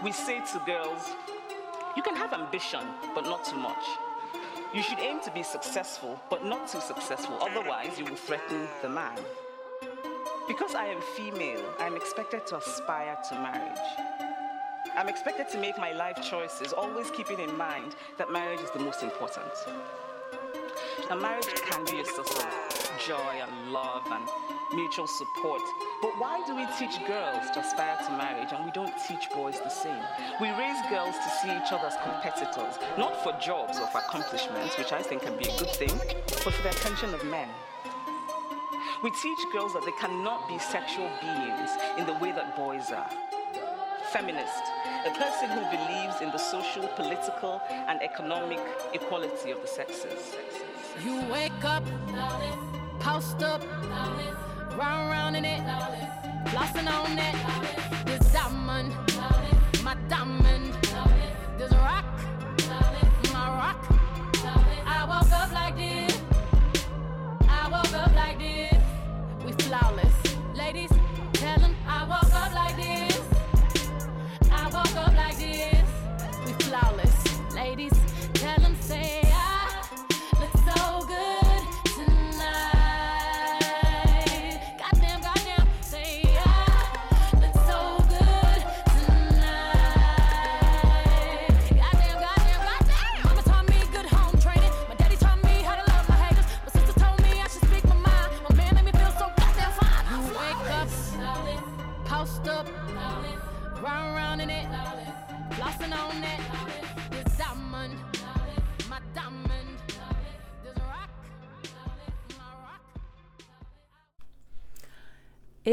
[0.03, 1.15] We say to girls,
[1.97, 2.81] you can have ambition,
[3.15, 3.85] but not too much.
[4.75, 8.88] You should aim to be successful, but not too successful, otherwise, you will threaten the
[8.88, 9.17] man.
[10.49, 13.79] Because I am female, I'm expected to aspire to marriage.
[14.97, 18.81] I'm expected to make my life choices, always keeping in mind that marriage is the
[18.81, 19.53] most important.
[21.11, 24.29] A marriage can be a source of joy and love and
[24.74, 25.62] mutual support.
[26.00, 29.61] But why do we teach girls to aspire to marriage and we don't teach boys
[29.61, 30.02] the same?
[30.40, 34.76] We raise girls to see each other as competitors, not for jobs or for accomplishments,
[34.78, 37.48] which I think can be a good thing, but for the attention of men.
[39.02, 43.11] We teach girls that they cannot be sexual beings in the way that boys are.
[44.12, 44.62] Feminist,
[45.06, 48.61] a person who believes in the social, political, and economic
[48.92, 50.37] equality of the sexes.
[51.02, 51.82] You wake up,
[53.00, 53.62] post up,
[54.76, 55.61] round round in it,
[56.46, 58.06] flossing on it.
[58.06, 58.94] This diamond,
[59.82, 60.74] my diamond,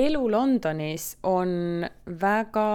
[0.05, 1.85] elu Londonis on
[2.21, 2.67] väga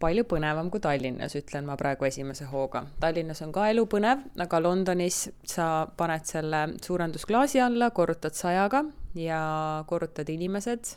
[0.00, 2.84] palju põnevam kui Tallinnas, ütlen ma praegu esimese hooga.
[3.00, 8.84] Tallinnas on ka elu põnev, aga Londonis sa paned selle suurendusklaasi alla, korrutad sajaga
[9.16, 9.40] ja
[9.88, 10.92] korrutad inimesed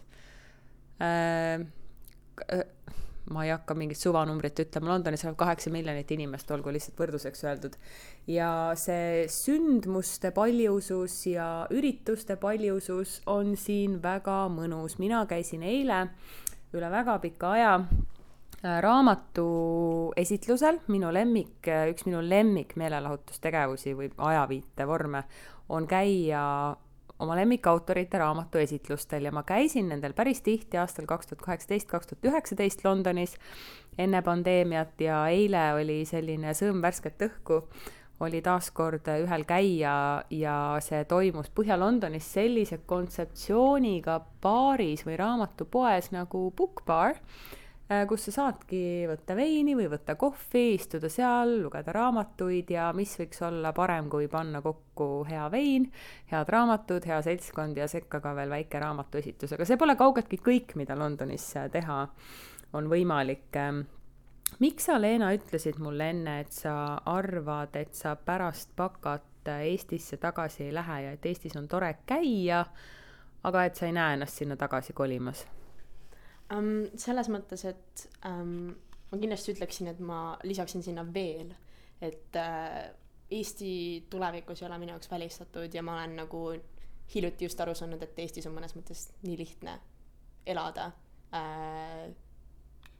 [1.01, 1.63] äh,
[3.29, 7.77] ma ei hakka mingit suvanumbrit ütlema, Londonis elab kaheksa miljonit inimest, olgu lihtsalt võrdluseks öeldud.
[8.27, 14.99] ja see sündmuste paljusus ja ürituste paljusus on siin väga mõnus.
[14.99, 16.07] mina käisin eile
[16.73, 25.23] üle väga pika aja äh, raamatu esitlusel, minu lemmik, üks minu lemmik meelelahutustegevusi või ajaviitevorme
[25.69, 26.75] on käia
[27.19, 32.11] oma lemmikautorite raamatu esitlustel ja ma käisin nendel päris tihti aastal kaks tuhat kaheksateist, kaks
[32.11, 33.35] tuhat üheksateist Londonis
[33.99, 37.61] enne pandeemiat ja eile oli selline sõõm värsket õhku,
[38.23, 39.93] oli taaskord ühel käia
[40.31, 47.19] ja see toimus Põhja-Londonis sellise kontseptsiooniga baaris või raamatupoes nagu Book Bar,
[47.89, 53.41] kus sa saadki võtta veini või võtta kohvi, istuda seal, lugeda raamatuid ja mis võiks
[53.47, 55.87] olla parem, kui panna kokku hea vein,
[56.29, 60.77] head raamatud, hea seltskond ja sekka ka veel väike raamatuesitus, aga see pole kaugeltki kõik,
[60.77, 61.99] mida Londonis teha
[62.77, 63.57] on võimalik.
[64.59, 70.67] miks sa, Leena, ütlesid mulle enne, et sa arvad, et sa pärast bakat Eestisse tagasi
[70.67, 72.65] ei lähe ja et Eestis on tore käia,
[73.43, 75.47] aga et sa ei näe ennast sinna tagasi kolimas?
[76.55, 76.87] um,.
[76.97, 78.69] selles mõttes, et um,
[79.11, 81.53] ma kindlasti ütleksin, et ma lisaksin sinna veel,
[82.01, 82.81] et uh,
[83.29, 86.39] Eesti tulevikus ei ole minu jaoks välistatud ja ma olen nagu
[87.13, 89.75] hiljuti just aru saanud, et Eestis on mõnes mõttes nii lihtne
[90.49, 92.07] elada uh,.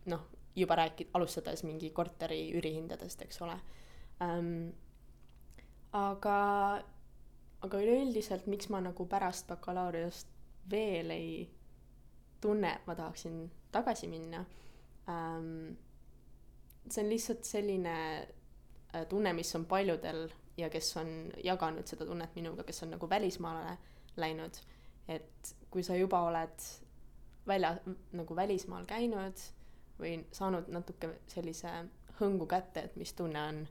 [0.10, 3.58] noh, juba rääki-, alustades mingi korteri üürihindadest, eks ole
[4.26, 4.70] um,.
[5.98, 6.40] aga,
[7.66, 10.30] aga üleüldiselt, miks ma nagu pärast bakalaureust
[10.70, 11.32] veel ei
[12.42, 14.46] tunne, et ma tahaksin tagasi minna
[15.10, 15.76] ähm,.
[16.90, 17.96] see on lihtsalt selline
[18.96, 23.10] äh, tunne, mis on paljudel ja kes on jaganud seda tunnet minuga, kes on nagu
[23.10, 23.78] välismaale
[24.18, 24.58] läinud.
[25.08, 26.66] et kui sa juba oled
[27.48, 27.78] välja,
[28.14, 29.42] nagu välismaal käinud
[30.00, 31.72] või saanud natuke sellise
[32.20, 33.64] hõngu kätte, et mis tunne on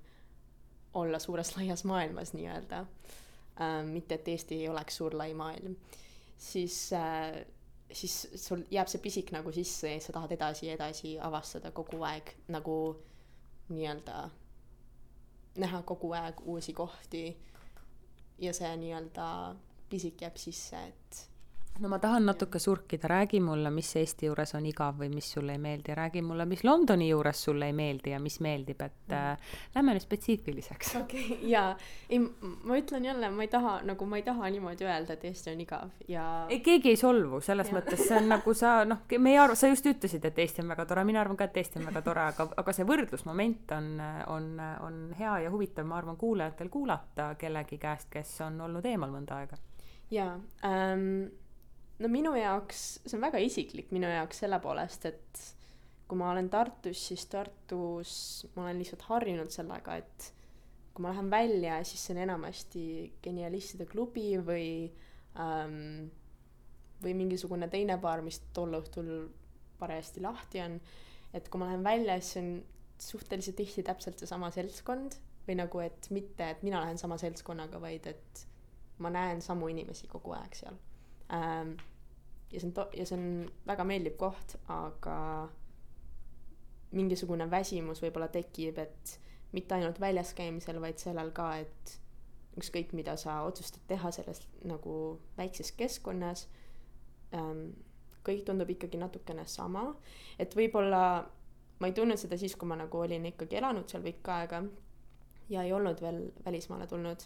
[0.99, 2.85] olla suures laias maailmas nii-öelda
[3.61, 3.93] ähm,.
[3.93, 5.77] mitte, et Eesti ei oleks suur lai maailm,
[6.39, 7.45] siis äh,
[7.93, 12.03] siis sul jääb see pisik nagu sisse ja sa tahad edasi ja edasi avastada kogu
[12.05, 12.77] aeg nagu
[13.69, 14.29] nii-öelda
[15.59, 17.25] näha kogu aeg uusi kohti.
[18.39, 19.57] Ja see nii-öelda
[19.91, 21.23] pisik jääb sisse, et
[21.79, 25.55] no ma tahan natuke surkida, räägi mulle, mis Eesti juures on igav või mis sulle
[25.55, 29.55] ei meeldi, räägi mulle, mis Londoni juures sulle ei meeldi ja mis meeldib, et äh,
[29.75, 30.95] lähme nüüd spetsiifiliseks.
[31.03, 31.77] okei okay,, jaa.
[32.11, 35.53] ei, ma ütlen jälle, ma ei taha, nagu ma ei taha niimoodi öelda, et Eesti
[35.55, 37.79] on igav ja ei, keegi ei solvu, selles ja.
[37.79, 40.75] mõttes see on nagu sa noh, me ei arva, sa just ütlesid, et Eesti on
[40.75, 43.91] väga tore, mina arvan ka, et Eesti on väga tore, aga, aga see võrdlusmoment on,
[44.35, 44.55] on,
[44.87, 49.43] on hea ja huvitav, ma arvan, kuulajatel kuulata kellegi käest, kes on olnud eemal mõnda
[49.43, 49.61] aega.
[50.11, 50.33] jaa
[50.65, 51.29] ähm,
[51.99, 55.45] no minu jaoks, see on väga isiklik minu jaoks selle poolest, et
[56.09, 58.13] kui ma olen Tartus, siis Tartus
[58.55, 60.31] ma olen lihtsalt harjunud sellega, et
[60.95, 62.85] kui ma lähen välja, siis see on enamasti
[63.23, 64.71] genialistide klubi või
[65.39, 66.09] ähm,
[67.03, 69.13] või mingisugune teine baar, mis tol õhtul
[69.79, 70.81] parajasti lahti on.
[71.35, 72.51] et kui ma lähen välja, siis on
[72.99, 75.15] suhteliselt tihti täpselt seesama seltskond
[75.47, 78.47] või nagu, et mitte, et mina lähen sama seltskonnaga, vaid et
[78.99, 80.79] ma näen samu inimesi kogu aeg seal
[81.33, 81.77] ähm,.
[82.53, 83.31] ja see on to-, ja see on
[83.67, 85.17] väga meeldiv koht, aga
[86.97, 89.19] mingisugune väsimus võib-olla tekib, et
[89.53, 91.99] mitte ainult väljas käimisel, vaid sellel ka, et
[92.59, 94.95] ükskõik, mida sa otsustad teha selles nagu
[95.37, 96.47] väikses keskkonnas
[97.37, 97.71] ähm,,
[98.25, 99.91] kõik tundub ikkagi natukene sama,
[100.41, 101.03] et võib-olla
[101.79, 104.63] ma ei tundnud seda siis, kui ma nagu olin ikkagi elanud seal pikka aega
[105.49, 107.23] ja ei olnud veel välismaale tulnud,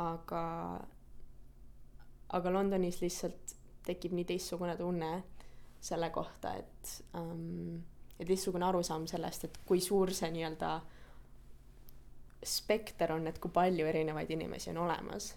[0.00, 0.42] aga
[2.34, 3.54] aga Londonis lihtsalt
[3.86, 5.10] tekib nii teistsugune tunne
[5.84, 7.82] selle kohta, et ähm,
[8.18, 10.78] ja teistsugune arusaam sellest, et kui suur see nii-öelda
[12.44, 15.34] spekter on, et kui palju erinevaid inimesi on olemas.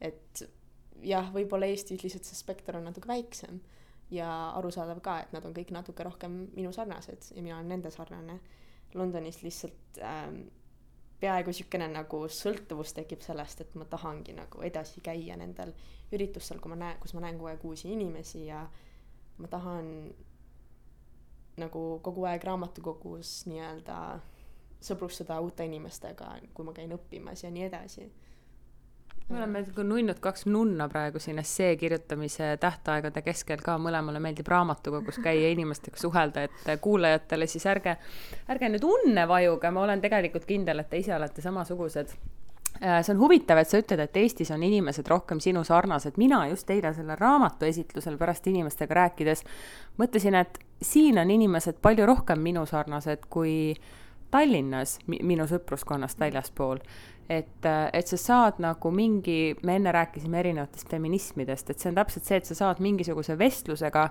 [0.00, 0.44] et
[1.02, 3.58] jah, võib-olla Eestis lihtsalt see spekter on natuke väiksem
[4.14, 7.90] ja arusaadav ka, et nad on kõik natuke rohkem minu sarnased ja mina olen nende
[7.94, 8.38] sarnane.
[8.94, 10.46] Londonis lihtsalt ähm,
[11.20, 15.72] peaaegu niisugune nagu sõltuvus tekib sellest, et ma tahangi nagu edasi käia nendel
[16.14, 18.62] üritustel, kui ma näen, kus ma näen kogu aeg uusi inimesi ja
[19.38, 19.90] ma tahan
[21.58, 23.98] nagu kogu aeg raamatukogus nii-öelda
[24.80, 28.06] sõbrustada uute inimestega, kui ma käin õppimas ja nii edasi
[29.28, 34.48] me oleme nagu nunnud kaks nunna praegu siin essee kirjutamise tähtaegade keskel ka, mõlemale meeldib
[34.48, 37.98] raamatukogus käia, inimestega suhelda, et kuulajatele siis ärge,
[38.48, 42.14] ärge nüüd unne vajuge, ma olen tegelikult kindel, et te ise olete samasugused.
[42.78, 46.16] Äh, see on huvitav, et sa ütled, et Eestis on inimesed rohkem sinu sarnased.
[46.16, 49.44] mina just eile sellel raamatu esitlusel pärast inimestega rääkides
[49.98, 53.74] mõtlesin, et siin on inimesed palju rohkem minu sarnased kui
[54.30, 56.78] Tallinnas minu sõpruskonnast väljaspool
[57.28, 62.24] et, et sa saad nagu mingi, me enne rääkisime erinevatest feminismidest, et see on täpselt
[62.24, 64.08] see, et sa saad mingisuguse vestlusega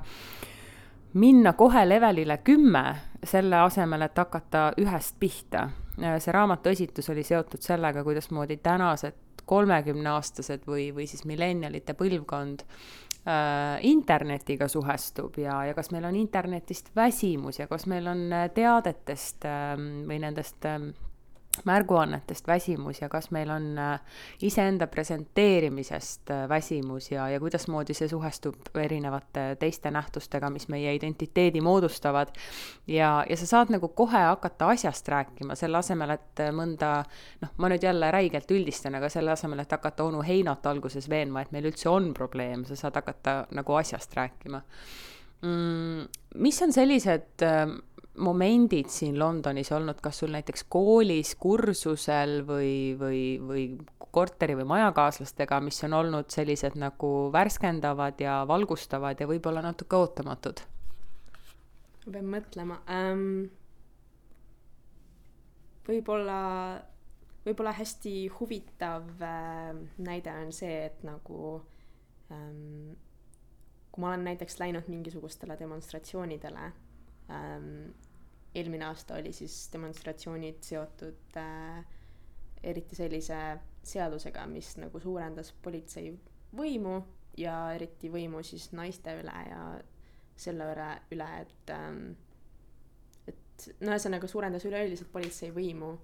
[1.17, 2.83] minna kohe levelile kümme,
[3.23, 5.69] selle asemel, et hakata ühest pihta.
[5.97, 13.79] see raamatu esitus oli seotud sellega, kuidasmoodi tänased kolmekümneaastased või, või siis millenialite põlvkond äh,
[13.87, 19.73] internetiga suhestub ja, ja kas meil on internetist väsimus ja kas meil on teadetest äh,
[20.09, 20.91] või nendest äh,
[21.65, 23.99] märguannetest väsimus ja kas meil on äh,
[24.41, 31.61] iseenda presenteerimisest äh, väsimus ja, ja kuidasmoodi see suhestub erinevate teiste nähtustega, mis meie identiteedi
[31.61, 32.33] moodustavad.
[32.87, 36.91] ja, ja sa saad nagu kohe hakata asjast rääkima, selle asemel, et mõnda,
[37.41, 41.41] noh, ma nüüd jälle räigelt üldistan, aga selle asemel, et hakata onu Heinat alguses veenma,
[41.41, 44.61] et meil üldse on probleem, sa saad hakata nagu asjast rääkima
[45.41, 46.07] mm,.
[46.35, 47.67] mis on sellised äh,
[48.17, 53.65] momendid siin Londonis olnud, kas sul näiteks koolis, kursusel või, või, või
[54.11, 60.63] korteri või majakaaslastega, mis on olnud sellised nagu värskendavad ja valgustavad ja võib-olla natuke ootamatud?
[62.07, 63.49] ma pean mõtlema ähm,.
[65.87, 66.37] võib-olla,
[67.45, 71.59] võib-olla hästi huvitav äh, näide on see, et nagu
[72.31, 72.95] ähm,
[73.91, 76.71] kui ma olen näiteks läinud mingisugustele demonstratsioonidele
[77.33, 77.91] ähm,
[78.55, 81.83] eelmine aasta oli siis demonstratsioonid seotud äh,
[82.63, 83.39] eriti sellise
[83.87, 86.11] seadusega, mis nagu suurendas politsei
[86.57, 86.99] võimu
[87.37, 89.61] ja eriti võimu siis naiste üle ja
[90.37, 92.01] selle üle, üle, et ähm,
[93.27, 95.95] et no ühesõnaga suurendas üleüldiselt politsei võimu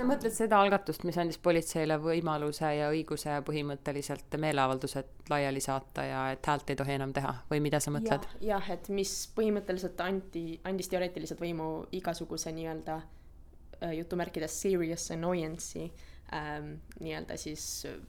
[0.00, 6.22] sa mõtled seda algatust, mis andis politseile võimaluse ja õiguse põhimõtteliselt meeleavaldused laiali saata ja
[6.34, 8.54] et häält ei tohi enam teha või mida sa mõtled ja,?
[8.54, 15.90] jah, et mis põhimõtteliselt anti, andis teoreetiliselt võimu igasuguse nii-öelda äh, jutumärkides serious annoyance'i
[16.36, 18.00] ähm, nii-öelda siis äh,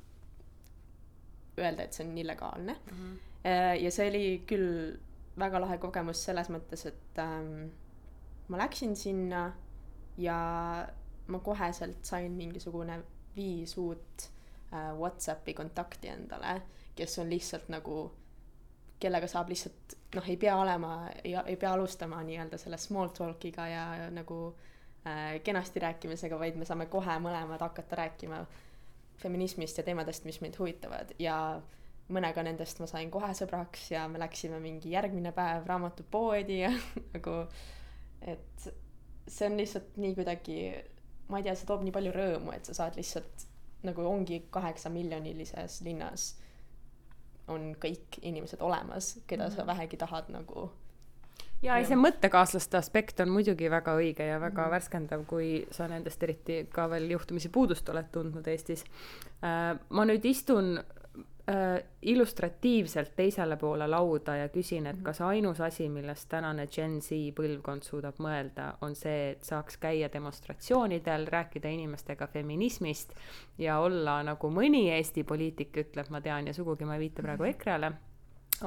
[1.59, 2.97] öelda, et see on illegaalne mm.
[2.97, 3.83] -hmm.
[3.83, 4.95] ja see oli küll
[5.39, 7.69] väga lahe kogemus selles mõttes, et ähm,
[8.47, 9.51] ma läksin sinna
[10.17, 10.39] ja
[11.31, 13.01] ma koheselt sain mingisugune
[13.35, 14.27] viis uut
[14.73, 16.61] äh, Whatsappi kontakti endale,
[16.95, 18.03] kes on lihtsalt nagu
[19.01, 23.85] kellega saab lihtsalt noh, ei pea olema, ei, pea alustama nii-öelda selle small talk'iga ja
[24.13, 24.39] nagu
[25.07, 28.43] äh, kenasti rääkimisega, vaid me saame kohe mõlemad hakata rääkima
[29.21, 31.13] feminismist ja teemadest, mis meid huvitavad.
[31.21, 31.35] Ja
[32.11, 36.71] mõnega nendest ma sain kohe sõbraks ja me läksime mingi järgmine päev raamatupoodi ja
[37.15, 37.35] nagu,
[38.21, 38.71] et
[39.27, 40.57] see on lihtsalt nii kuidagi,
[41.31, 43.47] ma ei tea, see toob nii palju rõõmu, et sa saad lihtsalt
[43.87, 46.35] nagu ongi kaheksa miljonilises linnas
[47.51, 49.71] on kõik inimesed olemas, keda sa mhm.
[49.73, 50.69] vähegi tahad nagu
[51.61, 54.71] ja ei, see mõttekaaslaste aspekt on muidugi väga õige ja väga mm -hmm.
[54.71, 58.83] värskendav, kui sa nendest eriti ka veel juhtumisi puudust oled tundnud Eestis
[59.43, 59.77] äh,.
[59.89, 60.83] ma nüüd istun
[61.49, 65.05] äh, illustratiivselt teisele poole lauda ja küsin, et mhm.
[65.05, 70.09] kas ainus asi, millest tänane Gen Z põlvkond suudab mõelda, on see, et saaks käia
[70.13, 73.13] demonstratsioonidel, rääkida inimestega feminismist
[73.57, 77.47] ja olla nagu mõni Eesti poliitik ütleb, ma tean ja sugugi ma ei viita praegu
[77.47, 77.53] mhm.
[77.55, 77.93] EKRE-le,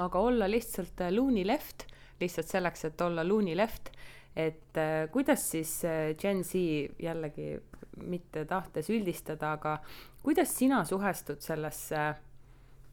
[0.04, 1.88] aga olla lihtsalt äh, loony left
[2.20, 3.90] lihtsalt selleks, et olla loony left,
[4.36, 6.54] et äh, kuidas siis äh, Gen Z
[7.02, 7.54] jällegi
[8.02, 9.78] mitte tahtes üldistada, aga
[10.22, 12.14] kuidas sina suhestud sellesse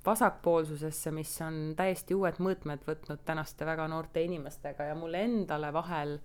[0.05, 6.17] vasakpoolsusesse, mis on täiesti uued mõõtmed võtnud tänaste väga noorte inimestega ja mulle endale vahel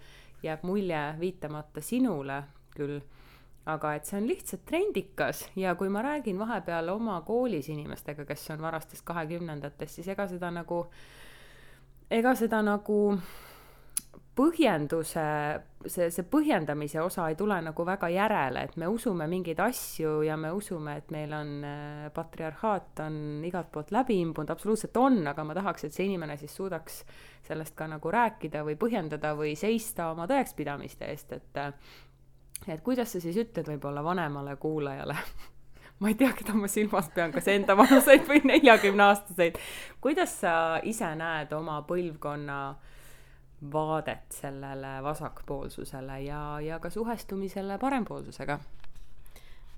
[0.43, 2.43] jääb mulje, viitamata sinule
[2.77, 3.01] küll,
[3.67, 8.51] aga et see on lihtsalt trendikas ja kui ma räägin vahepeal oma koolis inimestega, kes
[8.55, 10.85] on varastest kahekümnendatest, siis ega seda nagu
[12.11, 13.19] ega seda nagu
[14.37, 15.23] põhjenduse,
[15.89, 20.37] see, see põhjendamise osa ei tule nagu väga järele, et me usume mingeid asju ja
[20.37, 23.17] me usume, et meil on äh, patriarhaat on
[23.49, 27.01] igalt poolt läbi imbunud, absoluutselt on, aga ma tahaks, et see inimene siis suudaks
[27.47, 31.73] sellest ka nagu rääkida või põhjendada või seista oma tõekspidamiste eest, et äh,
[32.69, 35.17] et kuidas sa siis ütled võib-olla vanemale kuulajale
[36.01, 39.57] ma ei tea, keda ma silmas pean, kas enda vanuseid või neljakümneaastaseid.
[40.05, 40.53] kuidas sa
[40.85, 42.61] ise näed oma põlvkonna
[43.73, 48.59] vaadet sellele vasakpoolsusele ja, ja ka suhestumisele parempoolsusega?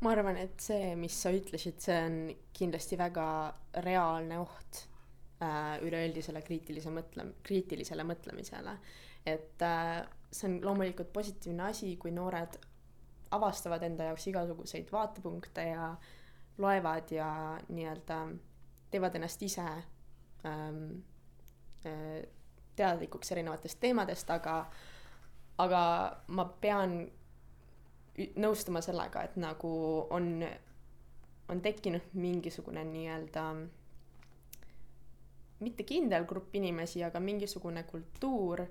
[0.01, 2.19] ma arvan, et see, mis sa ütlesid, see on
[2.55, 3.27] kindlasti väga
[3.83, 4.85] reaalne oht
[5.43, 8.77] äh, üleüldisele kriitilise mõtle-, kriitilisele mõtlemisele.
[9.27, 12.61] et äh, see on loomulikult positiivne asi, kui noored
[13.35, 15.91] avastavad enda jaoks igasuguseid vaatepunkte ja
[16.59, 17.29] loevad ja
[17.69, 18.23] nii-öelda
[18.91, 19.67] teevad ennast ise
[20.47, 21.03] ähm,
[21.87, 22.23] äh,
[22.79, 24.59] teadlikuks erinevatest teemadest, aga,
[25.65, 25.83] aga
[26.35, 27.01] ma pean
[28.39, 29.73] nõustuma sellega, et nagu
[30.15, 30.43] on,
[31.49, 33.45] on tekkinud mingisugune nii-öelda
[35.61, 38.63] mitte kindel grupp inimesi, aga mingisugune kultuur,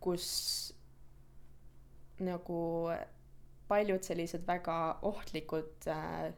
[0.00, 0.26] kus
[2.24, 2.60] nagu
[3.68, 4.76] paljud sellised väga
[5.06, 6.32] ohtlikud äh,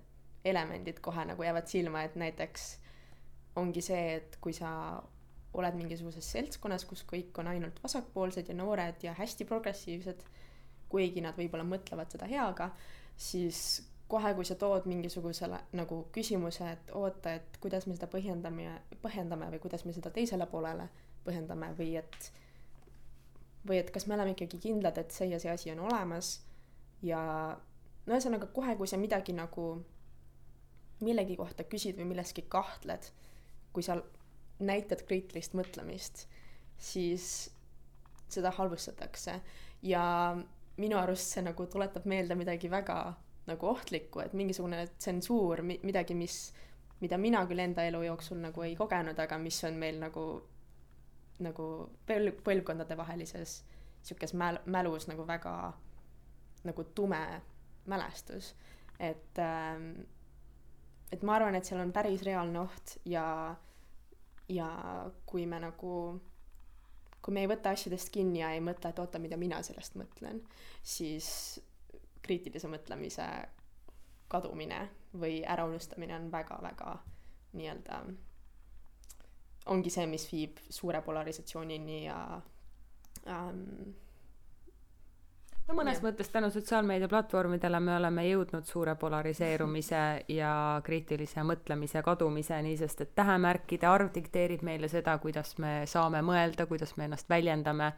[0.44, 2.66] elemendid kohe nagu jäävad silma, et näiteks
[3.60, 4.70] ongi see, et kui sa
[5.58, 10.24] oled mingisuguses seltskonnas, kus kõik on ainult vasakpoolsed ja noored ja hästi progressiivsed,
[10.90, 12.70] kuigi nad võib-olla mõtlevad seda heaga,
[13.18, 13.80] siis
[14.10, 18.72] kohe, kui sa tood mingisugusele nagu küsimuse, et oota, et kuidas me seda põhjendame,
[19.02, 20.88] põhjendame või kuidas me seda teisele poolele
[21.24, 22.30] põhjendame või et
[23.68, 26.38] või et kas me oleme ikkagi kindlad, et see ja see asi on olemas
[27.04, 27.20] ja
[28.06, 29.66] no ühesõnaga kohe, kui sa midagi nagu
[31.04, 33.10] millegi kohta küsid või milleski kahtled,
[33.72, 33.98] kui sa
[34.60, 36.26] näitad kriitilist mõtlemist,
[36.78, 37.50] siis
[38.30, 39.40] seda halvustatakse.
[39.82, 40.02] Ja
[40.80, 43.00] minu arust see nagu tuletab meelde midagi väga
[43.48, 46.36] nagu ohtlikku, et mingisugune tsensuur, midagi, mis,
[47.00, 50.24] mida mina küll enda elu jooksul nagu ei kogenud, aga mis on meil nagu,
[51.42, 51.68] nagu
[52.06, 53.56] põl-, põlvkondadevahelises
[54.00, 55.54] niisugures mäl-, mälus nagu väga
[56.68, 57.20] nagu tume
[57.88, 58.54] mälestus,
[59.00, 59.92] et ähm,
[61.12, 63.24] et ma arvan, et seal on päris reaalne oht ja,
[64.50, 64.68] ja
[65.26, 65.94] kui me nagu,
[67.22, 70.42] kui me ei võta asjadest kinni ja ei mõtle, et oota, mida mina sellest mõtlen,
[70.82, 71.60] siis
[72.22, 73.26] kriitilise mõtlemise
[74.30, 74.82] kadumine
[75.20, 76.94] või äraunustamine on väga-väga
[77.58, 78.02] nii-öelda,
[79.74, 82.20] ongi see, mis viib suure polarisatsioonini ja
[83.26, 83.90] ähm,
[85.70, 86.04] no mõnes ja.
[86.08, 90.02] mõttes tänu sotsiaalmeedia platvormidele me oleme jõudnud suure polariseerumise
[90.40, 90.52] ja
[90.84, 96.96] kriitilise mõtlemise kadumiseni, sest et tähemärkide arv dikteerib meile seda, kuidas me saame mõelda, kuidas
[96.98, 97.92] me ennast väljendame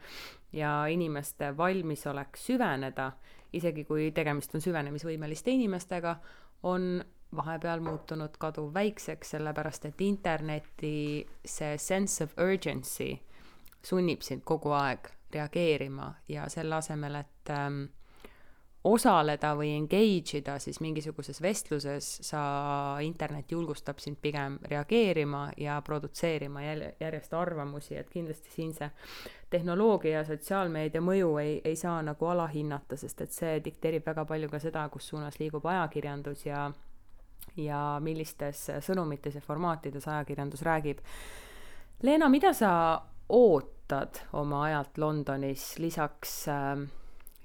[0.53, 3.11] ja inimeste valmisolek süveneda,
[3.53, 6.15] isegi kui tegemist on süvenemisvõimeliste inimestega,
[6.69, 7.03] on
[7.33, 10.95] vahepeal muutunud kaduvväikseks, sellepärast et interneti
[11.45, 13.15] see sense of urgency
[13.83, 17.83] sunnib sind kogu aeg reageerima ja selle asemel, et ähm,
[18.83, 22.41] osaleda või engage ida siis mingisuguses vestluses, sa,
[23.01, 28.89] internet julgustab sind pigem reageerima ja produtseerima jälle, järjest arvamusi, et kindlasti siin see
[29.49, 34.49] tehnoloogia ja sotsiaalmeedia mõju ei, ei saa nagu alahinnata, sest et see dikteerib väga palju
[34.51, 36.71] ka seda, kus suunas liigub ajakirjandus ja
[37.59, 41.01] ja millistes sõnumites ja formaatides ajakirjandus räägib.
[42.01, 42.71] Leena, mida sa
[43.29, 46.83] ootad oma ajalt Londonis lisaks äh,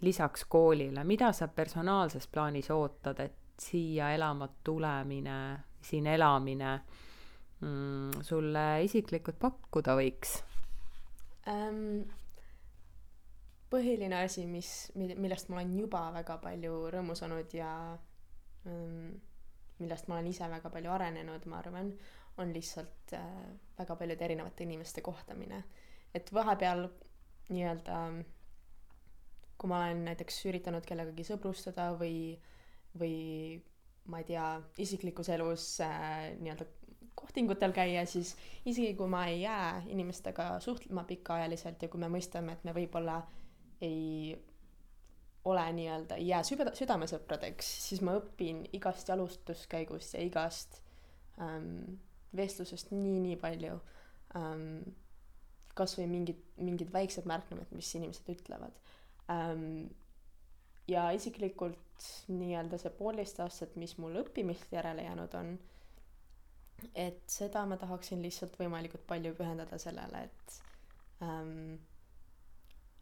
[0.00, 6.80] lisaks koolile, mida sa personaalses plaanis ootad, et siia elama tulemine, siin elamine
[7.60, 10.38] mm, sulle isiklikult pakkuda võiks
[11.48, 12.06] ähm,?
[13.68, 17.72] põhiline asi, mis, millest ma olen juba väga palju rõõmusanud ja
[18.64, 19.10] ähm,
[19.82, 21.90] millest ma olen ise väga palju arenenud, ma arvan,
[22.38, 23.28] on lihtsalt äh,
[23.78, 25.64] väga paljude erinevate inimeste kohtamine.
[26.14, 26.88] et vahepeal
[27.48, 27.98] nii-öelda
[29.58, 32.38] kui ma olen näiteks üritanud kellegagi sõbrustada või,
[32.98, 33.14] või
[34.08, 34.48] ma ei tea,
[34.80, 36.66] isiklikus elus äh, nii-öelda
[37.18, 42.54] kohtingutel käia, siis isegi kui ma ei jää inimestega suhtlema pikaajaliselt ja kui me mõistame,
[42.54, 43.18] et me võib-olla
[43.82, 44.36] ei
[45.48, 50.78] ole nii-öelda, ei jää süda, südamesõpradeks, siis ma õpin igast jalustuskäigust ja igast
[51.42, 51.98] ähm,
[52.36, 53.78] vestlusest nii-nii palju
[54.36, 54.82] ähm,.
[55.78, 58.78] kasvõi mingid, mingid väiksed märkmed, mis inimesed ütlevad
[59.30, 59.88] ähm,.
[60.88, 61.78] ja isiklikult
[62.28, 65.52] nii-öelda see poolteist aastat, mis mul õppimist järele jäänud on,
[66.94, 70.58] et seda ma tahaksin lihtsalt võimalikult palju pühendada sellele, et
[71.26, 71.78] ähm,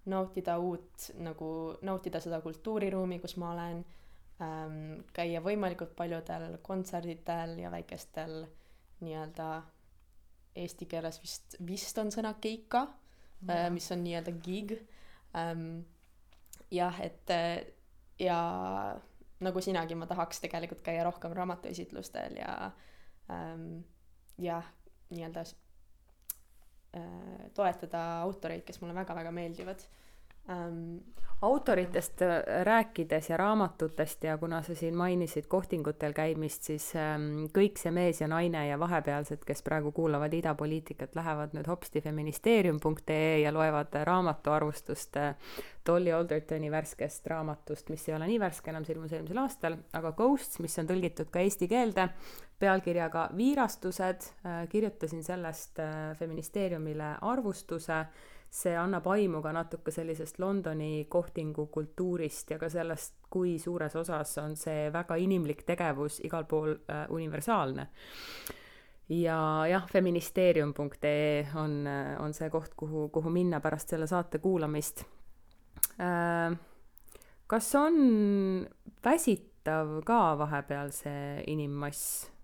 [0.07, 1.51] nautida uut nagu,
[1.85, 3.83] nautida seda kultuuriruumi, kus ma olen
[4.45, 4.79] ähm,,
[5.16, 8.47] käia võimalikult paljudel kontsertidel ja väikestel
[9.01, 9.63] nii-öelda
[10.57, 12.95] eesti keeles vist, vist on sõna keika mm,
[13.49, 13.51] -hmm.
[13.57, 14.73] äh, mis on nii-öelda gig
[15.37, 15.85] ähm,
[16.71, 17.31] jah, et
[18.19, 18.39] ja
[19.41, 22.71] nagu sinagi, ma tahaks tegelikult käia rohkem raamatuesitlustel ja
[23.31, 23.85] ähm,
[24.39, 24.65] jah,
[25.11, 25.45] nii-öelda
[26.97, 29.85] äh, toetada autoreid, kes mulle väga-väga meeldivad
[30.51, 30.99] ähm,.
[31.43, 32.29] autoritest äh,
[32.65, 38.23] rääkides ja raamatutest ja kuna sa siin mainisid kohtingutel käimist, siis ähm, kõik see mees
[38.23, 45.17] ja naine ja vahepealsed, kes praegu kuulavad idapoliitikat, lähevad nüüd hopsti feministeerium.ee ja loevad raamatuarvustust
[45.21, 45.35] äh,
[45.87, 50.13] Dolly Aldertoni värskest raamatust, mis ei ole nii värske enam, see ilmus eelmisel aastal, aga
[50.17, 52.09] Ghosts, mis on tõlgitud ka eesti keelde
[52.59, 55.85] pealkirjaga Viirastused, äh, kirjutasin sellest
[56.19, 58.07] feministeeriumile arvustuse
[58.51, 64.37] see annab aimu ka natuke sellisest Londoni kohtingu kultuurist ja ka sellest, kui suures osas
[64.43, 67.89] on see väga inimlik tegevus igal pool äh, universaalne.
[69.09, 75.05] ja jah, feministeerium.ee on, äh, on see koht, kuhu, kuhu minna pärast selle saate kuulamist
[76.01, 76.57] äh,.
[77.47, 78.67] kas on
[79.05, 82.36] väsitav ka vahepeal see inimmass?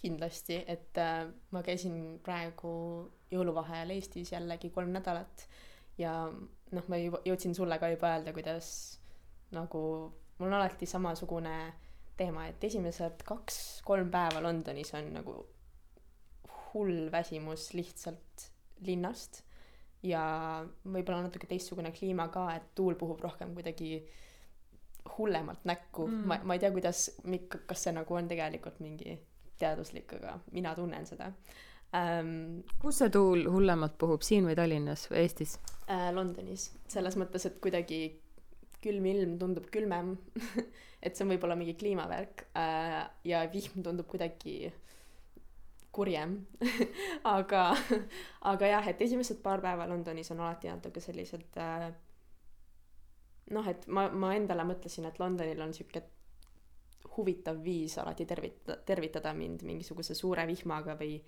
[0.00, 2.72] Kindlasti, et äh, ma käisin praegu
[3.30, 5.44] jõuluvaheajal Eestis jällegi kolm nädalat
[6.00, 8.70] ja noh, ma juba jõudsin sulle ka juba öelda, kuidas
[9.54, 9.82] nagu
[10.38, 11.56] mul on alati samasugune
[12.16, 15.36] teema, et esimesed kaks-kolm päeva Londonis on nagu
[16.70, 18.50] hull väsimus lihtsalt
[18.86, 19.42] linnast
[20.06, 20.22] ja
[20.84, 23.98] võib-olla natuke teistsugune kliima ka, et tuul puhub rohkem kuidagi
[25.16, 27.08] hullemalt näkku mm., ma, ma ei tea, kuidas,
[27.66, 29.16] kas see nagu on tegelikult mingi
[29.60, 31.30] teaduslik, aga mina tunnen seda
[31.96, 32.62] ähm,.
[32.82, 35.56] kus see tuul hullemalt puhub, siin või Tallinnas või Eestis
[35.86, 36.10] äh,?
[36.16, 38.02] Londonis, selles mõttes, et kuidagi
[38.80, 40.14] külm ilm tundub külmem
[41.04, 44.72] et see on võib-olla mingi kliimavärk äh, ja vihm tundub kuidagi
[45.92, 46.36] kurjem
[47.36, 47.64] aga,
[48.52, 51.90] aga jah, et esimesed paar päeva Londonis on alati natuke sellised äh,
[53.54, 56.02] noh, et ma, ma endale mõtlesin, et Londonil on sihuke
[57.20, 61.20] huvitav viis alati tervita-, tervitada mind mingisuguse suure vihmaga või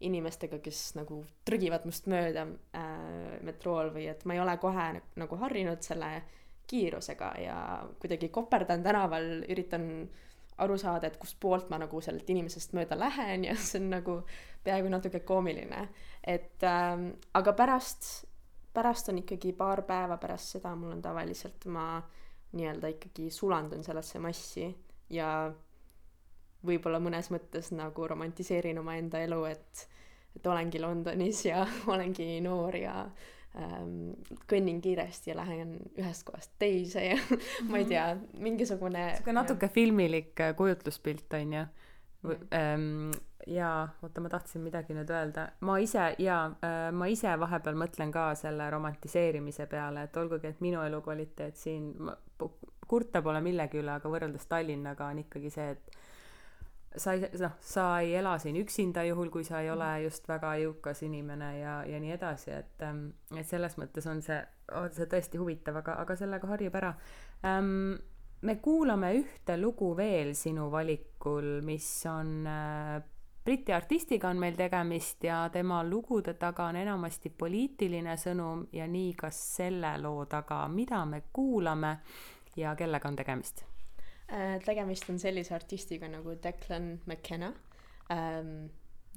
[0.00, 4.86] inimestega, kes nagu trügivad must mööda äh, metrool või et ma ei ole kohe
[5.20, 6.10] nagu harjunud selle
[6.70, 7.56] kiirusega ja
[8.00, 9.84] kuidagi koperdan tänaval, üritan
[10.60, 14.16] aru saada, et kustpoolt ma nagu sellelt inimesest mööda lähen ja see on nagu
[14.64, 15.88] peaaegu natuke koomiline.
[16.24, 16.96] et äh,
[17.34, 18.10] aga pärast,
[18.72, 22.00] pärast on ikkagi paar päeva pärast seda mul on tavaliselt, ma
[22.52, 24.68] nii-öelda ikkagi sulandun sellesse massi
[25.10, 25.30] ja
[26.66, 29.84] võib-olla mõnes mõttes nagu romantiseerin omaenda elu, et,
[30.36, 32.96] et olengi Londonis ja olengi noor ja
[33.56, 34.12] ähm,
[34.50, 37.16] kõnnin kiiresti ja lähen ühest kohast teise ja
[37.70, 39.10] ma ei tea, mingisugune.
[39.16, 39.76] sihuke natuke ja.
[39.80, 41.66] filmilik äh, kujutluspilt on ju.
[42.52, 43.12] Ähm,
[43.48, 45.46] jaa, oota, ma tahtsin midagi nüüd öelda.
[45.64, 50.60] ma ise jaa äh,, ma ise vahepeal mõtlen ka selle romantiseerimise peale, et olgugi, et
[50.60, 51.94] minu elukvaliteet siin
[52.90, 56.00] kurta pole millegi üle, aga võrreldes Tallinnaga on ikkagi see, et
[56.96, 60.56] sa ei, noh, sa ei ela siin üksinda, juhul kui sa ei ole just väga
[60.64, 64.40] jõukas inimene ja, ja nii edasi, et, ähm, et selles mõttes on see,
[64.74, 66.94] on see tõesti huvitav, aga, aga sellega harjub ära.
[67.46, 68.00] Ähm,.
[68.40, 73.02] me kuulame ühte lugu veel sinu valikul, mis on äh,
[73.44, 79.14] Briti artistiga on meil tegemist ja tema lugude taga on enamasti poliitiline sõnum ja nii
[79.16, 81.94] ka selle loo taga, mida me kuulame
[82.56, 83.64] ja kellega on tegemist
[84.30, 87.52] Äh, tegemist on sellise artistiga nagu Declan McKenna
[88.12, 88.68] ähm,.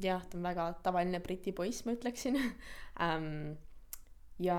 [0.02, 2.40] jah, ta on väga tavaline briti poiss, ma ütleksin
[3.06, 3.52] ähm,
[4.42, 4.58] ja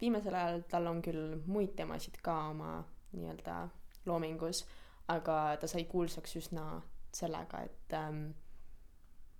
[0.00, 2.80] viimasel ajal tal on küll muid teemasid ka oma
[3.14, 3.68] nii-öelda
[4.10, 4.64] loomingus,
[5.14, 6.66] aga ta sai kuulsaks üsna
[7.14, 8.24] sellega, et ähm,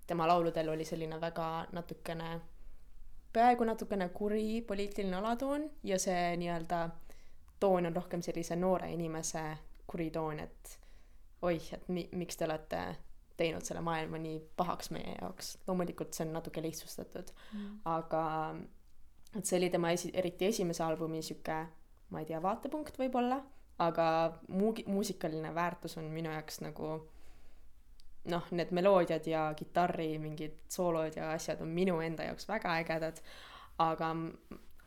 [0.06, 2.30] tema lauludel oli selline väga natukene,
[3.34, 6.84] peaaegu natukene kuri poliitiline alatoon ja see nii-öelda
[7.64, 9.42] toon on rohkem sellise noore inimese
[9.90, 10.76] kuritoon, et
[11.44, 12.84] oih, et mi-, miks te olete
[13.36, 15.56] teinud selle maailma nii pahaks meie jaoks.
[15.66, 18.24] loomulikult see on natuke lihtsustatud mm., aga
[19.34, 21.56] et see oli tema esi-, eriti esimese albumi sihuke,
[22.10, 23.40] ma ei tea, vaatepunkt võib-olla,
[23.82, 24.06] aga
[24.48, 26.92] muu-, muusikaline väärtus on minu jaoks nagu
[28.30, 33.20] noh, need meloodiad ja kitarri mingid soolod ja asjad on minu enda jaoks väga ägedad,
[33.82, 34.14] aga,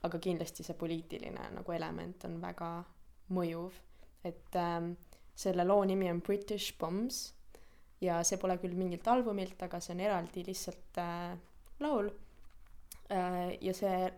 [0.04, 2.72] aga kindlasti see poliitiline nagu element on väga
[3.34, 3.82] mõjuv
[4.28, 4.93] et ähm,
[5.36, 7.34] selle loo nimi on British Bombs
[8.02, 11.38] ja see pole küll mingilt albumilt, aga see on eraldi lihtsalt äh,
[11.84, 12.10] laul
[13.12, 13.56] äh,.
[13.62, 14.10] ja see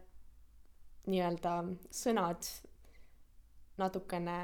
[1.09, 1.53] nii-öelda
[1.95, 2.47] sõnad
[3.79, 4.39] natukene,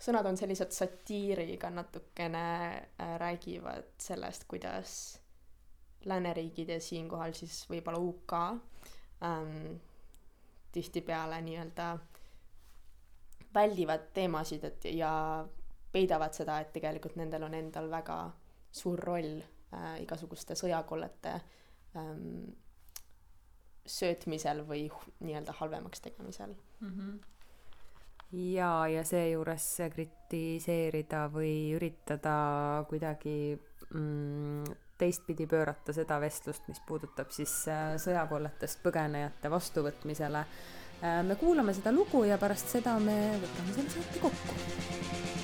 [0.00, 4.94] sõnad on sellised satiiriga natukene äh, räägivad sellest, kuidas
[6.08, 8.36] lääneriigid ja siinkohal siis võib-olla UK
[9.20, 9.76] ähm,
[10.72, 11.90] tihtipeale nii-öelda
[13.54, 15.12] väldivad teemasid, et ja
[15.92, 18.18] peidavad seda, et tegelikult nendel on endal väga
[18.72, 19.40] suur roll
[19.74, 21.32] äh, igasuguste sõjakollete
[21.98, 22.52] ähm,
[23.86, 24.86] söötmisel või
[25.20, 26.94] nii-öelda halvemaks tegemisel mm.
[26.94, 27.18] -hmm
[28.32, 33.58] ja, ja seejuures kritiseerida või üritada kuidagi
[33.90, 34.64] mm,
[35.00, 40.46] teistpidi pöörata seda vestlust, mis puudutab siis äh, sõjakolletest põgenejate vastuvõtmisele.
[41.00, 45.39] Äh, me kuulame seda lugu ja pärast seda me võtame selle saate kokku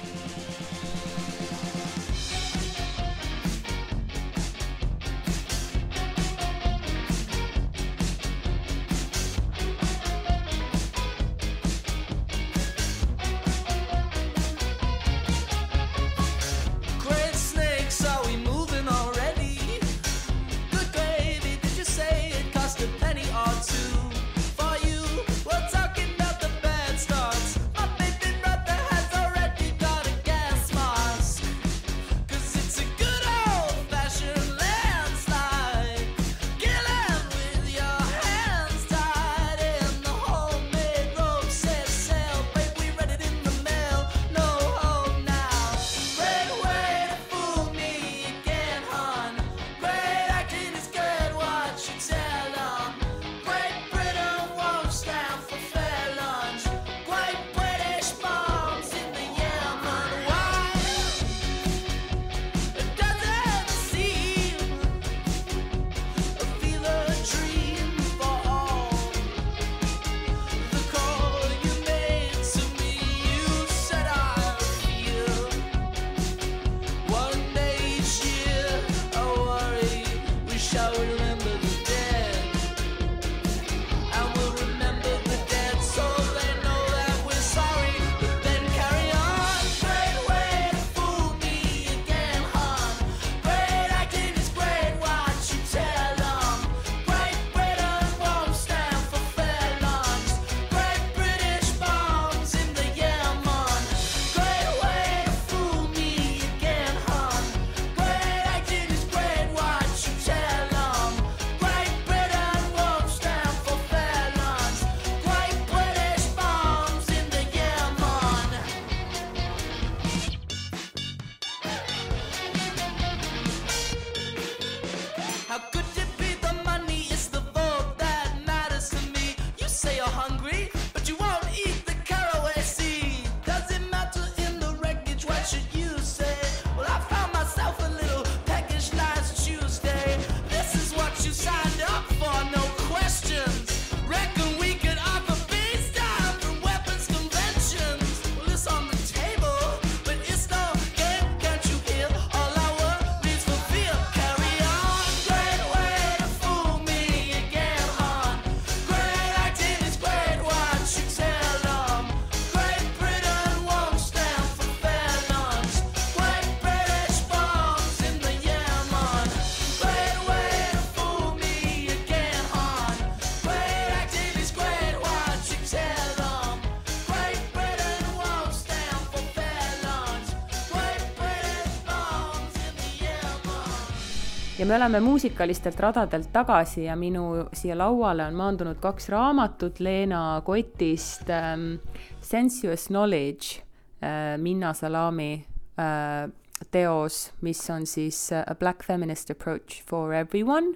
[184.59, 190.40] ja me oleme muusikalistelt radadelt tagasi ja minu siia lauale on maandunud kaks raamatut Leena
[190.44, 191.74] kotist ähm,
[192.20, 193.61] Sensuous Knowledge
[194.00, 195.44] äh,, Minna Salami
[195.78, 196.32] äh,
[196.70, 200.72] teos, mis on siis äh, A Black Feminist Approach for Everyone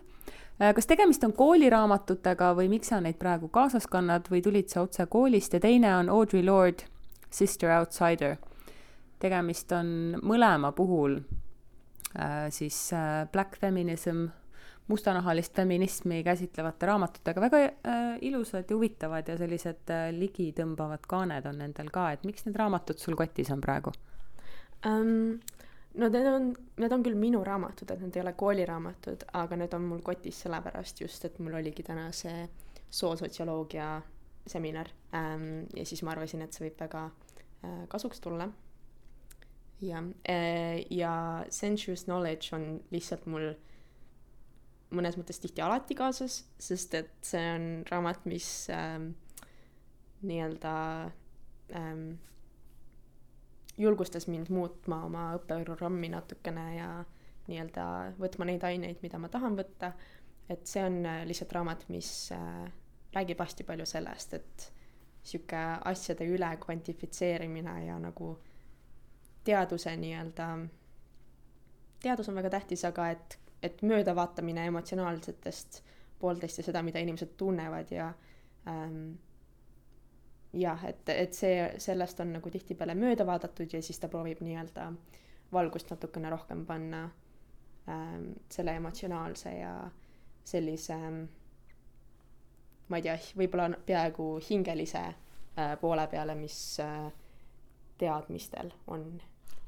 [0.60, 0.74] äh,.
[0.74, 5.06] kas tegemist on kooliraamatutega või miks sa neid praegu kaasas kannad või tulid sa otse
[5.06, 6.84] koolist ja teine on Audrey Lord
[7.30, 8.36] Sister Outsider.
[9.18, 11.22] tegemist on mõlema puhul
[12.50, 14.26] siis äh, Black Feminism,
[14.90, 21.60] mustanahalist feminismi käsitlevate raamatutega, väga äh, ilusad ja huvitavad ja sellised äh, ligitõmbavad kaaned on
[21.62, 23.94] nendel ka, et miks need raamatud sul kotis on praegu?
[24.86, 25.38] Um,?
[25.94, 29.74] no need on, need on küll minu raamatud, et need ei ole kooliraamatud, aga need
[29.74, 32.44] on mul kotis sellepärast just, et mul oligi täna see
[32.90, 33.92] soosotsioloogia
[34.46, 34.90] seminar.
[35.14, 38.48] Ähm, ja siis ma arvasin, et see võib väga äh, kasuks tulla
[39.80, 43.52] jah, eh, ja sensuous knowledge on lihtsalt mul
[44.90, 49.12] mõnes mõttes tihti alati kaasas, sest et see on raamat, mis ähm,
[50.26, 50.74] nii-öelda
[51.78, 52.08] ähm,
[53.80, 56.90] julgustas mind muutma oma õppeprogrammi natukene ja
[57.48, 57.86] nii-öelda
[58.20, 59.94] võtma neid aineid, mida ma tahan võtta.
[60.50, 62.66] et see on äh, lihtsalt raamat, mis äh,
[63.14, 64.70] räägib hästi palju sellest, et
[65.22, 68.32] sihuke asjade üle kvantifitseerimine ja nagu
[69.44, 70.48] teaduse nii-öelda,
[72.02, 75.82] teadus on väga tähtis, aga et, et möödavaatamine emotsionaalsetest
[76.18, 78.12] pooltest ja seda, mida inimesed tunnevad ja
[78.68, 79.12] ähm,
[80.52, 84.90] jah, et, et see, sellest on nagu tihtipeale mööda vaadatud ja siis ta proovib nii-öelda
[85.52, 87.04] valgust natukene rohkem panna
[87.88, 89.74] ähm, selle emotsionaalse ja
[90.44, 90.98] sellise
[92.90, 97.10] ma ei tea, võib-olla peaaegu hingelise äh, poole peale, mis äh,
[98.00, 99.06] teadmistel on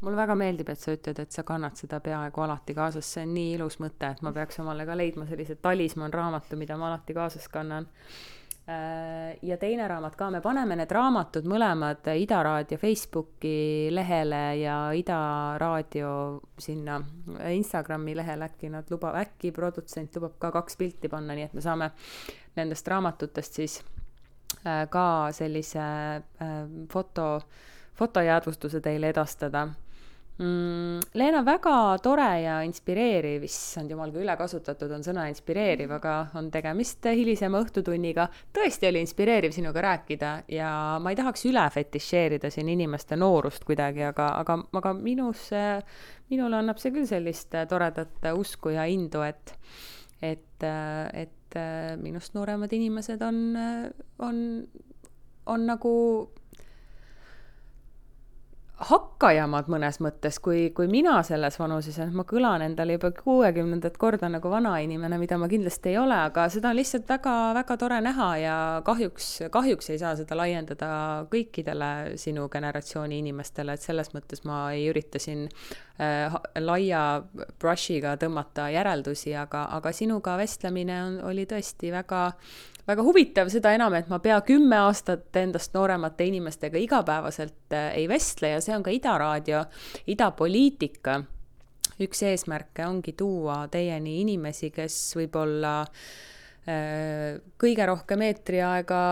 [0.03, 3.35] mulle väga meeldib, et sa ütled, et sa kannad seda peaaegu alati kaasas, see on
[3.37, 7.15] nii ilus mõte, et ma peaks omale ka leidma sellise talismann raamatu, mida ma alati
[7.17, 7.87] kaasas kannan.
[8.63, 14.77] Äh, ja teine raamat ka, me paneme need raamatud mõlemad Ida Raadio Facebooki lehele ja
[14.95, 15.19] Ida
[15.59, 16.13] Raadio
[16.63, 17.01] sinna
[17.51, 21.65] Instagrami lehele, äkki nad luba-, äkki produtsent lubab ka kaks pilti panna, nii et me
[21.65, 21.91] saame
[22.55, 23.81] nendest raamatutest siis
[24.63, 26.57] äh, ka sellise äh,
[26.91, 27.41] foto,
[27.99, 29.67] fotojäädvustuse teile edastada
[30.43, 31.01] mm,?
[31.19, 35.99] Leena, väga tore ja inspireeriv, issand jumal, kui ülekasutatud on sõna inspireeriv, mm.
[35.99, 38.29] aga on tegemist hilisema õhtutunniga.
[38.55, 40.73] tõesti oli inspireeriv sinuga rääkida ja
[41.03, 45.49] ma ei tahaks üle fetišeerida siin inimeste noorust kuidagi, aga, aga, aga minus,
[46.33, 49.57] minule annab see küll sellist toredat usku ja indu, et,
[50.23, 50.69] et,
[51.25, 51.59] et
[52.01, 53.43] minust nooremad inimesed on,
[54.25, 54.39] on,
[55.53, 55.93] on nagu
[58.89, 64.31] hakkajamad mõnes mõttes, kui, kui mina selles vanuses, et ma kõlan endale juba kuuekümnendat korda
[64.33, 68.57] nagu vanainimene, mida ma kindlasti ei ole, aga seda on lihtsalt väga-väga tore näha ja
[68.87, 70.91] kahjuks, kahjuks ei saa seda laiendada
[71.33, 77.05] kõikidele sinu generatsiooni inimestele, et selles mõttes ma ei ürita siin äh, laia
[77.63, 82.29] brush'iga tõmmata järeldusi, aga, aga sinuga vestlemine on, oli tõesti väga
[82.89, 88.09] väga huvitav, seda enam, et ma pea kümme aastat endast nooremate inimestega igapäevaselt äh, ei
[88.11, 89.63] vestle ja see on ka Ida Raadio
[90.11, 91.21] idapoliitika
[92.03, 99.03] üks eesmärke ongi tuua teieni inimesi, kes võib-olla äh, kõige rohkem eetriaega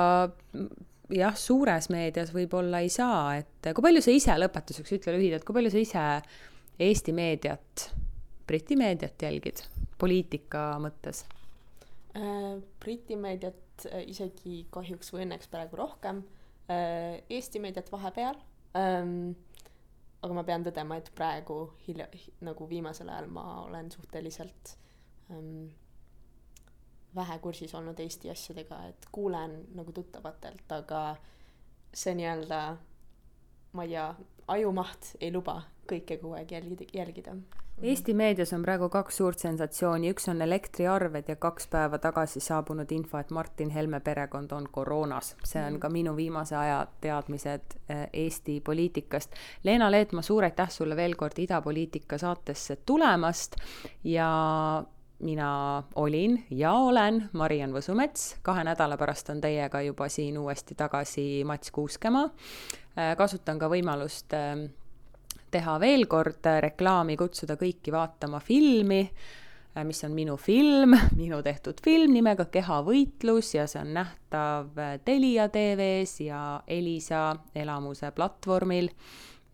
[1.15, 5.57] jah, suures meedias võib-olla ei saa, et kui palju sa ise, lõpetuseks ütle lühidalt, kui
[5.57, 6.07] palju sa ise
[6.81, 7.91] Eesti meediat,
[8.49, 9.61] Briti meediat jälgid
[10.01, 11.27] poliitika mõttes?
[12.15, 16.25] Äh, Briti meediat äh, isegi kahjuks või õnneks praegu rohkem,
[16.67, 18.39] äh, Eesti meediat vahepeal,
[18.79, 19.31] ähm,
[20.21, 22.09] aga ma pean tõdema, et praegu hilja,
[22.43, 24.75] nagu viimasel ajal ma olen suhteliselt
[25.31, 25.69] ähm,
[27.15, 31.05] vähe kursis olnud Eesti asjadega, et kuulen nagu tuttavatelt, aga
[31.95, 32.61] see nii-öelda,
[33.79, 34.09] ma ei tea,
[34.51, 35.61] ajumaht ei luba
[35.91, 37.37] kõike kogu aeg jälgida, jälgida
[37.83, 42.91] Eesti meedias on praegu kaks suurt sensatsiooni, üks on elektriarved ja kaks päeva tagasi saabunud
[42.93, 45.31] info, et Martin Helme perekond on koroonas.
[45.49, 49.33] see on ka minu viimase aja teadmised eh, Eesti poliitikast.
[49.65, 53.57] Leena Leetmaa, suur aitäh sulle veel kord Idapoliitika saatesse tulemast
[54.05, 54.29] ja
[55.19, 61.45] mina olin ja olen Mariann Võsumets, kahe nädala pärast on teiega juba siin uuesti tagasi
[61.45, 62.29] Mats Kuuskemaa.
[62.97, 64.69] Eh, kasutan ka võimalust eh,
[65.51, 69.01] teha veel kord reklaami, kutsuda kõiki vaatama filmi,
[69.77, 75.49] äh, mis on minu film, minu tehtud film nimega Kehavõitlus ja see on nähtav Telia
[75.53, 78.91] tv-s ja Elisa elamuse platvormil.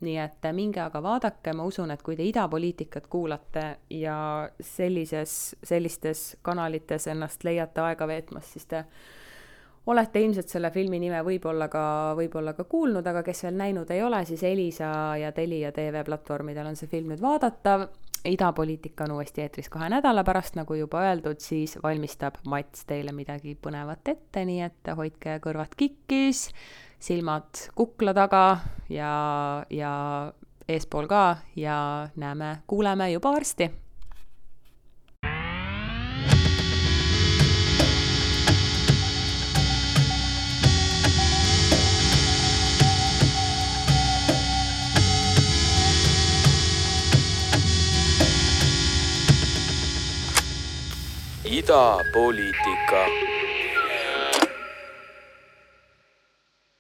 [0.01, 4.19] nii et minge aga vaadake, ma usun, et kui te idapoliitikat kuulate ja
[4.61, 8.85] sellises, sellistes kanalites ennast leiate aega veetmas, siis te
[9.87, 11.85] olete ilmselt selle filmi nime võib-olla ka,
[12.19, 14.89] võib-olla ka kuulnud, aga kes veel näinud ei ole, siis Elisa
[15.21, 17.89] ja Telia tv platvormidel on see film nüüd vaadatav.
[18.27, 23.55] idapoliitika on uuesti eetris kahe nädala pärast, nagu juba öeldud, siis valmistab Mats teile midagi
[23.55, 26.49] põnevat ette, nii et hoidke kõrvad kikkis,
[26.99, 28.59] silmad kukla taga
[28.91, 29.15] ja,
[29.71, 29.93] ja
[30.69, 33.71] eespool ka ja näeme-kuuleme juba varsti
[51.47, 53.07] idapoliitika